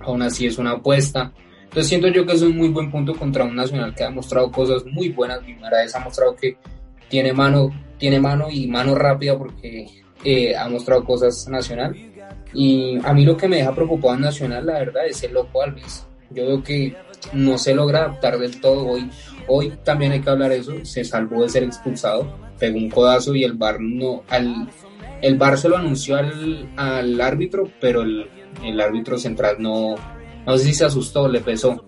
aún 0.00 0.22
así 0.22 0.46
es 0.46 0.58
una 0.58 0.72
apuesta. 0.72 1.32
Entonces 1.64 1.88
siento 1.88 2.08
yo 2.08 2.24
que 2.24 2.32
es 2.32 2.42
un 2.42 2.56
muy 2.56 2.68
buen 2.68 2.90
punto 2.90 3.14
contra 3.14 3.44
un 3.44 3.54
Nacional 3.54 3.94
que 3.94 4.04
ha 4.04 4.10
mostrado 4.10 4.50
cosas 4.50 4.84
muy 4.86 5.10
buenas. 5.10 5.44
Guimaraes 5.44 5.94
ha 5.94 6.00
mostrado 6.00 6.34
que 6.36 6.56
tiene 7.08 7.32
mano, 7.32 7.70
tiene 7.98 8.18
mano 8.18 8.48
y 8.50 8.66
mano 8.66 8.94
rápida 8.94 9.36
porque 9.36 9.86
ha 10.56 10.68
mostrado 10.68 11.04
cosas 11.04 11.46
Nacional. 11.48 12.11
Y 12.54 12.98
a 13.04 13.12
mí 13.12 13.24
lo 13.24 13.36
que 13.36 13.48
me 13.48 13.56
deja 13.56 13.74
preocupado 13.74 14.14
en 14.14 14.22
Nacional, 14.22 14.66
la 14.66 14.74
verdad, 14.74 15.06
es 15.06 15.22
el 15.22 15.32
loco 15.32 15.62
Alves. 15.62 16.06
Yo 16.30 16.46
veo 16.46 16.62
que 16.62 16.94
no 17.32 17.58
se 17.58 17.74
logra 17.74 18.00
adaptar 18.00 18.38
del 18.38 18.60
todo 18.60 18.86
hoy. 18.86 19.10
Hoy 19.48 19.72
también 19.84 20.12
hay 20.12 20.20
que 20.20 20.30
hablar 20.30 20.52
eso. 20.52 20.72
Se 20.84 21.04
salvó 21.04 21.42
de 21.42 21.48
ser 21.48 21.62
expulsado, 21.64 22.32
pegó 22.58 22.78
un 22.78 22.90
codazo 22.90 23.34
y 23.34 23.44
el 23.44 23.54
bar 23.54 23.80
no, 23.80 24.22
al, 24.28 24.68
el 25.20 25.36
bar 25.36 25.58
se 25.58 25.68
lo 25.68 25.76
anunció 25.76 26.16
al, 26.16 26.68
al 26.76 27.20
árbitro, 27.20 27.70
pero 27.80 28.02
el, 28.02 28.28
el 28.64 28.80
árbitro 28.80 29.18
central 29.18 29.56
no, 29.58 29.94
no 30.46 30.58
sé 30.58 30.64
si 30.64 30.74
se 30.74 30.84
asustó, 30.84 31.28
le 31.28 31.40
pesó. 31.40 31.84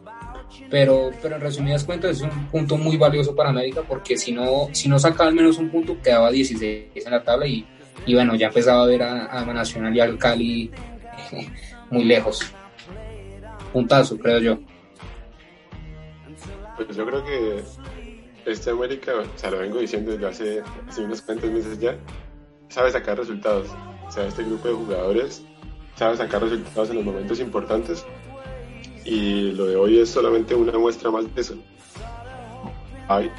Pero, 0.70 1.10
pero 1.20 1.36
en 1.36 1.40
resumidas 1.40 1.84
cuentas 1.84 2.16
es 2.16 2.22
un 2.22 2.46
punto 2.46 2.76
muy 2.76 2.96
valioso 2.96 3.34
para 3.34 3.50
América 3.50 3.82
porque 3.86 4.16
si 4.16 4.32
no, 4.32 4.68
si 4.72 4.88
no 4.88 4.98
sacaba 4.98 5.28
al 5.28 5.34
menos 5.34 5.58
un 5.58 5.68
punto 5.68 6.00
quedaba 6.00 6.30
16 6.30 7.04
en 7.04 7.10
la 7.10 7.22
tabla 7.22 7.46
y, 7.46 7.66
y 8.06 8.14
bueno, 8.14 8.34
ya 8.34 8.48
empezaba 8.48 8.82
a 8.82 8.86
ver 8.86 9.02
a, 9.02 9.26
a 9.26 9.44
Nacional 9.44 9.96
y 9.96 10.00
al 10.00 10.18
Cali 10.18 10.70
muy 11.90 12.04
lejos. 12.04 12.40
Puntazo, 13.72 14.18
creo 14.18 14.38
yo. 14.38 14.58
Pues 16.76 16.96
yo 16.96 17.06
creo 17.06 17.24
que 17.24 17.62
este 18.46 18.70
América, 18.70 19.12
o 19.14 19.38
sea, 19.38 19.50
lo 19.50 19.58
vengo 19.58 19.78
diciendo 19.78 20.12
desde 20.12 20.26
hace, 20.26 20.62
unos 21.00 21.22
cuantos 21.22 21.50
meses 21.50 21.78
ya, 21.78 21.96
sabe 22.68 22.90
sacar 22.90 23.18
resultados. 23.18 23.68
O 24.06 24.10
sea, 24.10 24.26
este 24.26 24.44
grupo 24.44 24.68
de 24.68 24.74
jugadores 24.74 25.44
sabe 25.96 26.16
sacar 26.16 26.42
resultados 26.42 26.90
en 26.90 26.96
los 26.96 27.04
momentos 27.04 27.40
importantes 27.40 28.04
y 29.04 29.52
lo 29.52 29.66
de 29.66 29.76
hoy 29.76 29.98
es 29.98 30.10
solamente 30.10 30.54
una 30.54 30.76
muestra 30.78 31.10
más 31.10 31.32
de 31.34 31.40
eso. 31.40 31.56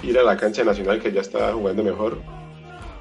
ir 0.04 0.20
a 0.20 0.24
la 0.24 0.38
cancha 0.38 0.64
nacional 0.64 1.02
que 1.02 1.12
ya 1.12 1.22
está 1.22 1.54
jugando 1.54 1.84
mejor 1.84 2.18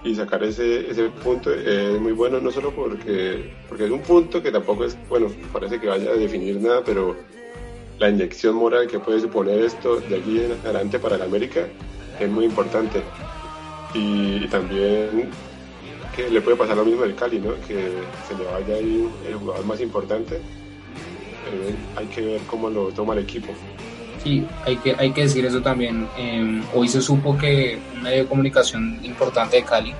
y 0.04 0.14
sacar 0.14 0.44
ese, 0.44 0.90
ese 0.90 1.08
punto 1.08 1.52
es 1.52 1.98
muy 1.98 2.12
bueno, 2.12 2.38
no 2.38 2.50
solo 2.50 2.70
porque, 2.72 3.52
porque 3.68 3.86
es 3.86 3.90
un 3.90 4.02
punto 4.02 4.42
que 4.42 4.52
tampoco 4.52 4.84
es, 4.84 4.96
bueno, 5.08 5.28
parece 5.52 5.80
que 5.80 5.88
vaya 5.88 6.10
a 6.10 6.14
definir 6.14 6.60
nada, 6.60 6.82
pero 6.84 7.16
la 7.98 8.10
inyección 8.10 8.54
moral 8.56 8.86
que 8.86 8.98
puede 8.98 9.20
suponer 9.20 9.60
esto 9.60 10.00
de 10.00 10.16
aquí 10.16 10.40
en 10.40 10.52
adelante 10.52 10.98
para 10.98 11.16
el 11.16 11.22
América 11.22 11.66
es 12.20 12.30
muy 12.30 12.44
importante. 12.44 13.02
Y, 13.94 14.46
también 14.48 15.30
que 16.14 16.28
le 16.28 16.40
puede 16.40 16.56
pasar 16.56 16.76
lo 16.76 16.84
mismo 16.84 17.02
del 17.02 17.14
Cali, 17.14 17.40
¿no? 17.40 17.54
que 17.66 17.90
se 18.28 18.36
le 18.36 18.44
vaya 18.44 18.74
ahí 18.74 19.08
el 19.26 19.34
jugador 19.34 19.64
más 19.64 19.80
importante 19.80 20.40
eh, 21.52 21.74
hay 21.96 22.06
que 22.06 22.20
ver 22.20 22.40
cómo 22.46 22.70
lo 22.70 22.88
toma 22.88 23.14
el 23.14 23.20
equipo. 23.20 23.52
Sí, 24.24 24.46
hay 24.64 24.76
que, 24.76 24.96
hay 24.98 25.12
que 25.12 25.20
decir 25.22 25.44
eso 25.44 25.60
también. 25.60 26.08
Em, 26.16 26.62
hoy 26.74 26.88
se 26.88 27.02
supo 27.02 27.36
que 27.36 27.78
un 27.94 28.02
medio 28.02 28.22
de 28.22 28.26
comunicación 28.26 28.98
importante 29.04 29.56
de 29.56 29.64
Cali, 29.64 29.94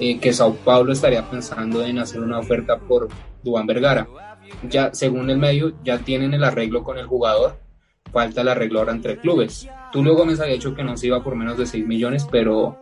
eh, 0.00 0.18
que 0.18 0.32
Sao 0.32 0.54
Paulo 0.54 0.90
estaría 0.90 1.28
pensando 1.28 1.84
en 1.84 1.98
hacer 1.98 2.20
una 2.20 2.38
oferta 2.38 2.78
por 2.78 3.08
Duan 3.42 3.66
Vergara. 3.66 4.08
Ya, 4.70 4.94
según 4.94 5.28
el 5.28 5.36
medio, 5.36 5.74
ya 5.84 5.98
tienen 5.98 6.32
el 6.32 6.44
arreglo 6.44 6.82
con 6.82 6.96
el 6.96 7.06
jugador, 7.06 7.58
falta 8.10 8.40
el 8.40 8.48
arreglo 8.48 8.78
ahora 8.78 8.92
entre 8.92 9.18
clubes. 9.18 9.68
Tulio 9.92 10.14
Gómez 10.14 10.40
había 10.40 10.54
dicho 10.54 10.74
que 10.74 10.82
no 10.82 10.96
se 10.96 11.08
iba 11.08 11.22
por 11.22 11.34
menos 11.34 11.58
de 11.58 11.66
6 11.66 11.86
millones, 11.86 12.26
pero, 12.30 12.78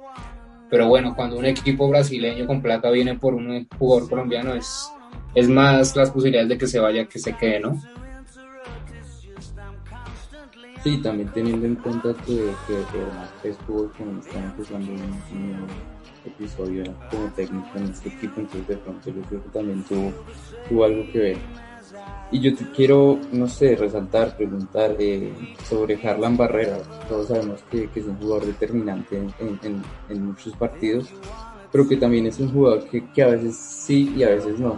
pero 0.70 0.86
bueno, 0.86 1.16
cuando 1.16 1.36
un 1.36 1.46
equipo 1.46 1.88
brasileño 1.88 2.46
con 2.46 2.62
plata 2.62 2.90
viene 2.90 3.18
por 3.18 3.34
un 3.34 3.66
jugador 3.76 4.08
colombiano 4.08 4.54
es, 4.54 4.88
es 5.34 5.48
más 5.48 5.96
las 5.96 6.12
posibilidades 6.12 6.48
de 6.48 6.58
que 6.58 6.68
se 6.68 6.78
vaya 6.78 7.06
que 7.06 7.18
se 7.18 7.36
quede, 7.36 7.58
¿no? 7.58 7.82
Sí, 10.86 10.98
también 10.98 11.28
teniendo 11.30 11.66
en 11.66 11.74
cuenta 11.74 12.14
que, 12.24 12.48
que, 13.42 13.48
estuvo 13.48 13.90
como 13.98 14.20
está 14.20 14.38
empezando 14.38 14.92
un, 14.92 15.66
episodio 16.24 16.84
como 17.10 17.26
técnico 17.32 17.70
en 17.74 17.84
este 17.86 18.08
equipo, 18.08 18.40
entonces 18.40 18.68
de 18.68 18.76
pronto 18.76 19.10
yo 19.10 19.20
creo 19.22 19.42
que 19.42 19.48
también 19.48 19.82
tuvo, 19.82 20.84
algo 20.84 21.10
que 21.10 21.18
ver. 21.18 21.36
Y 22.30 22.38
yo 22.38 22.54
te 22.54 22.70
quiero, 22.70 23.18
no 23.32 23.48
sé, 23.48 23.74
resaltar, 23.74 24.36
preguntar 24.36 24.94
eh, 25.00 25.34
sobre 25.68 25.96
Harlan 26.06 26.36
Barrera. 26.36 26.78
Todos 27.08 27.26
sabemos 27.26 27.64
que, 27.68 27.88
que 27.88 27.98
es 27.98 28.06
un 28.06 28.18
jugador 28.18 28.46
determinante 28.46 29.18
en, 29.18 29.58
en, 29.64 29.82
en, 30.08 30.24
muchos 30.24 30.54
partidos, 30.54 31.08
pero 31.72 31.88
que 31.88 31.96
también 31.96 32.26
es 32.26 32.38
un 32.38 32.52
jugador 32.52 32.88
que, 32.88 33.10
que 33.10 33.24
a 33.24 33.26
veces 33.26 33.56
sí 33.56 34.14
y 34.16 34.22
a 34.22 34.28
veces 34.28 34.56
no 34.60 34.76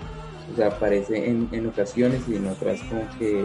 o 0.53 0.57
sea, 0.57 0.69
aparece 0.69 1.29
en, 1.29 1.49
en 1.53 1.67
ocasiones 1.67 2.23
y 2.29 2.37
en 2.37 2.47
otras 2.47 2.81
como 2.85 3.03
que, 3.19 3.45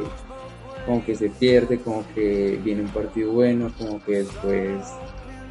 como 0.86 1.04
que 1.06 1.16
se 1.16 1.30
pierde, 1.30 1.80
como 1.80 2.04
que 2.14 2.60
viene 2.64 2.82
un 2.82 2.90
partido 2.90 3.32
bueno, 3.32 3.72
como 3.78 4.04
que 4.04 4.20
después 4.20 4.80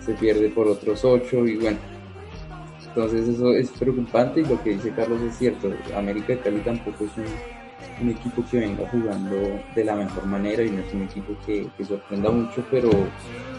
se 0.04 0.12
pierde 0.14 0.48
por 0.50 0.68
otros 0.68 1.04
ocho 1.04 1.46
y 1.46 1.56
bueno. 1.56 1.78
Entonces 2.88 3.28
eso 3.28 3.54
es 3.54 3.70
preocupante 3.70 4.40
y 4.40 4.44
lo 4.44 4.62
que 4.62 4.70
dice 4.70 4.92
Carlos 4.94 5.20
es 5.22 5.36
cierto. 5.36 5.72
América 5.96 6.34
de 6.34 6.40
Cali 6.40 6.60
tampoco 6.60 7.04
es 7.04 7.10
un, 7.16 8.10
equipo 8.10 8.44
que 8.50 8.58
venga 8.58 8.88
jugando 8.90 9.36
de 9.74 9.84
la 9.84 9.94
mejor 9.94 10.26
manera 10.26 10.62
y 10.62 10.70
no 10.70 10.82
es 10.82 10.92
un 10.92 11.02
equipo 11.02 11.34
que, 11.46 11.68
sorprenda 11.84 12.30
mucho, 12.30 12.64
pero 12.70 12.90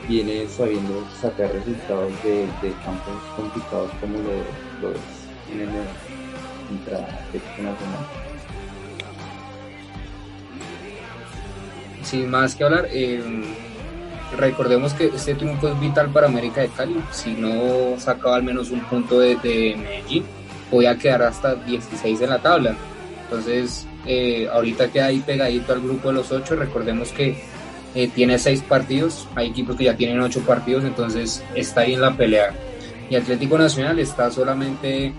viene 0.08 0.48
sabiendo 0.48 1.04
sacar 1.22 1.52
resultados 1.54 2.12
de, 2.24 2.46
campos 2.84 3.16
complicados 3.38 3.92
como 4.02 4.18
lo, 4.18 4.90
lo 4.90 4.94
es 4.94 5.24
en 7.60 7.68
el 7.68 8.23
sin 12.04 12.30
más 12.30 12.56
que 12.56 12.64
hablar, 12.64 12.88
eh, 12.92 13.22
recordemos 14.38 14.94
que 14.94 15.08
este 15.08 15.36
triunfo 15.36 15.70
es 15.70 15.80
vital 15.80 16.10
para 16.10 16.28
América 16.28 16.62
de 16.62 16.70
Cali. 16.70 16.96
Si 17.12 17.34
no 17.34 18.00
sacaba 18.00 18.36
al 18.36 18.44
menos 18.44 18.72
un 18.72 18.82
punto 18.82 19.20
de, 19.20 19.36
Medellín, 19.36 20.24
podía 20.70 20.98
quedar 20.98 21.24
hasta 21.24 21.56
16 21.56 22.22
en 22.22 22.30
la 22.30 22.40
tabla. 22.40 22.76
Entonces, 23.24 23.86
eh, 24.06 24.48
ahorita 24.52 24.90
queda 24.90 25.08
ahí 25.08 25.20
pegadito 25.20 25.74
al 25.74 25.82
grupo 25.82 26.10
de 26.10 26.16
los 26.16 26.32
ocho. 26.32 26.56
Recordemos 26.56 27.12
que 27.12 27.38
eh, 27.96 28.08
tiene 28.08 28.40
seis 28.40 28.62
partidos, 28.62 29.28
hay 29.36 29.50
equipos 29.50 29.76
que 29.76 29.86
ya 29.86 29.96
tienen 29.96 30.20
ocho 30.20 30.42
partidos, 30.42 30.84
entonces 30.84 31.44
está 31.56 31.82
ahí 31.82 31.94
en 31.94 32.02
la 32.02 32.16
pelea. 32.16 32.54
Y 33.10 33.16
Atlético 33.16 33.58
Nacional 33.58 34.00
está 34.00 34.32
solamente 34.32 35.14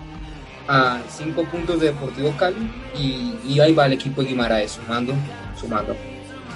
a 0.67 0.99
cinco 1.09 1.45
puntos 1.45 1.79
de 1.79 1.87
Deportivo 1.87 2.33
Cali 2.37 2.69
y, 2.97 3.59
ahí 3.59 3.73
va 3.73 3.85
el 3.85 3.93
equipo 3.93 4.21
de 4.21 4.29
Guimaraes 4.29 4.71
sumando, 4.71 5.13
sumando. 5.59 5.95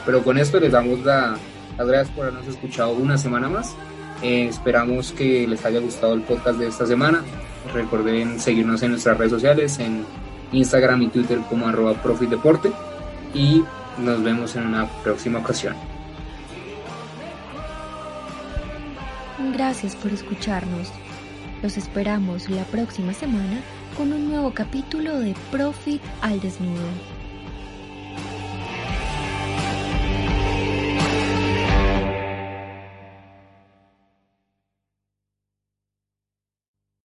Pero 0.10 0.24
con 0.24 0.40
esto 0.40 0.60
les 0.60 0.72
damos 0.72 1.02
las 1.02 1.38
gracias 1.78 2.10
por 2.16 2.26
habernos 2.26 2.48
escuchado 2.48 2.94
una 2.94 3.16
semana 3.16 3.48
más. 3.48 3.76
Eh, 4.24 4.48
esperamos 4.48 5.12
que 5.12 5.48
les 5.48 5.64
haya 5.64 5.80
gustado 5.80 6.16
el 6.16 6.24
podcast 6.24 6.58
de 6.58 6.68
esta 6.68 6.88
semana. 6.88 7.22
Recuerden 7.76 8.40
seguirnos 8.40 8.82
en 8.82 8.90
nuestras 8.90 9.20
redes 9.20 9.34
sociales, 9.34 9.78
en 9.78 10.04
Instagram 10.52 11.04
y 11.04 11.10
Twitter 11.10 11.38
como 11.48 11.68
arroba 11.68 11.94
profitdeporte 11.94 12.72
y 13.36 13.64
nos 14.00 14.24
vemos 14.24 14.56
en 14.56 14.66
una 14.66 14.88
próxima 15.04 15.38
ocasión. 15.38 15.76
Gracias 19.54 19.96
por 19.96 20.12
escucharnos. 20.12 20.92
Los 21.62 21.78
esperamos 21.78 22.50
la 22.50 22.64
próxima 22.64 23.14
semana 23.14 23.62
con 23.96 24.12
un 24.12 24.28
nuevo 24.28 24.56
capítulo 24.56 25.20
de 25.20 25.36
Profit 25.52 26.02
al 26.24 26.40
Desnudo. 26.40 27.19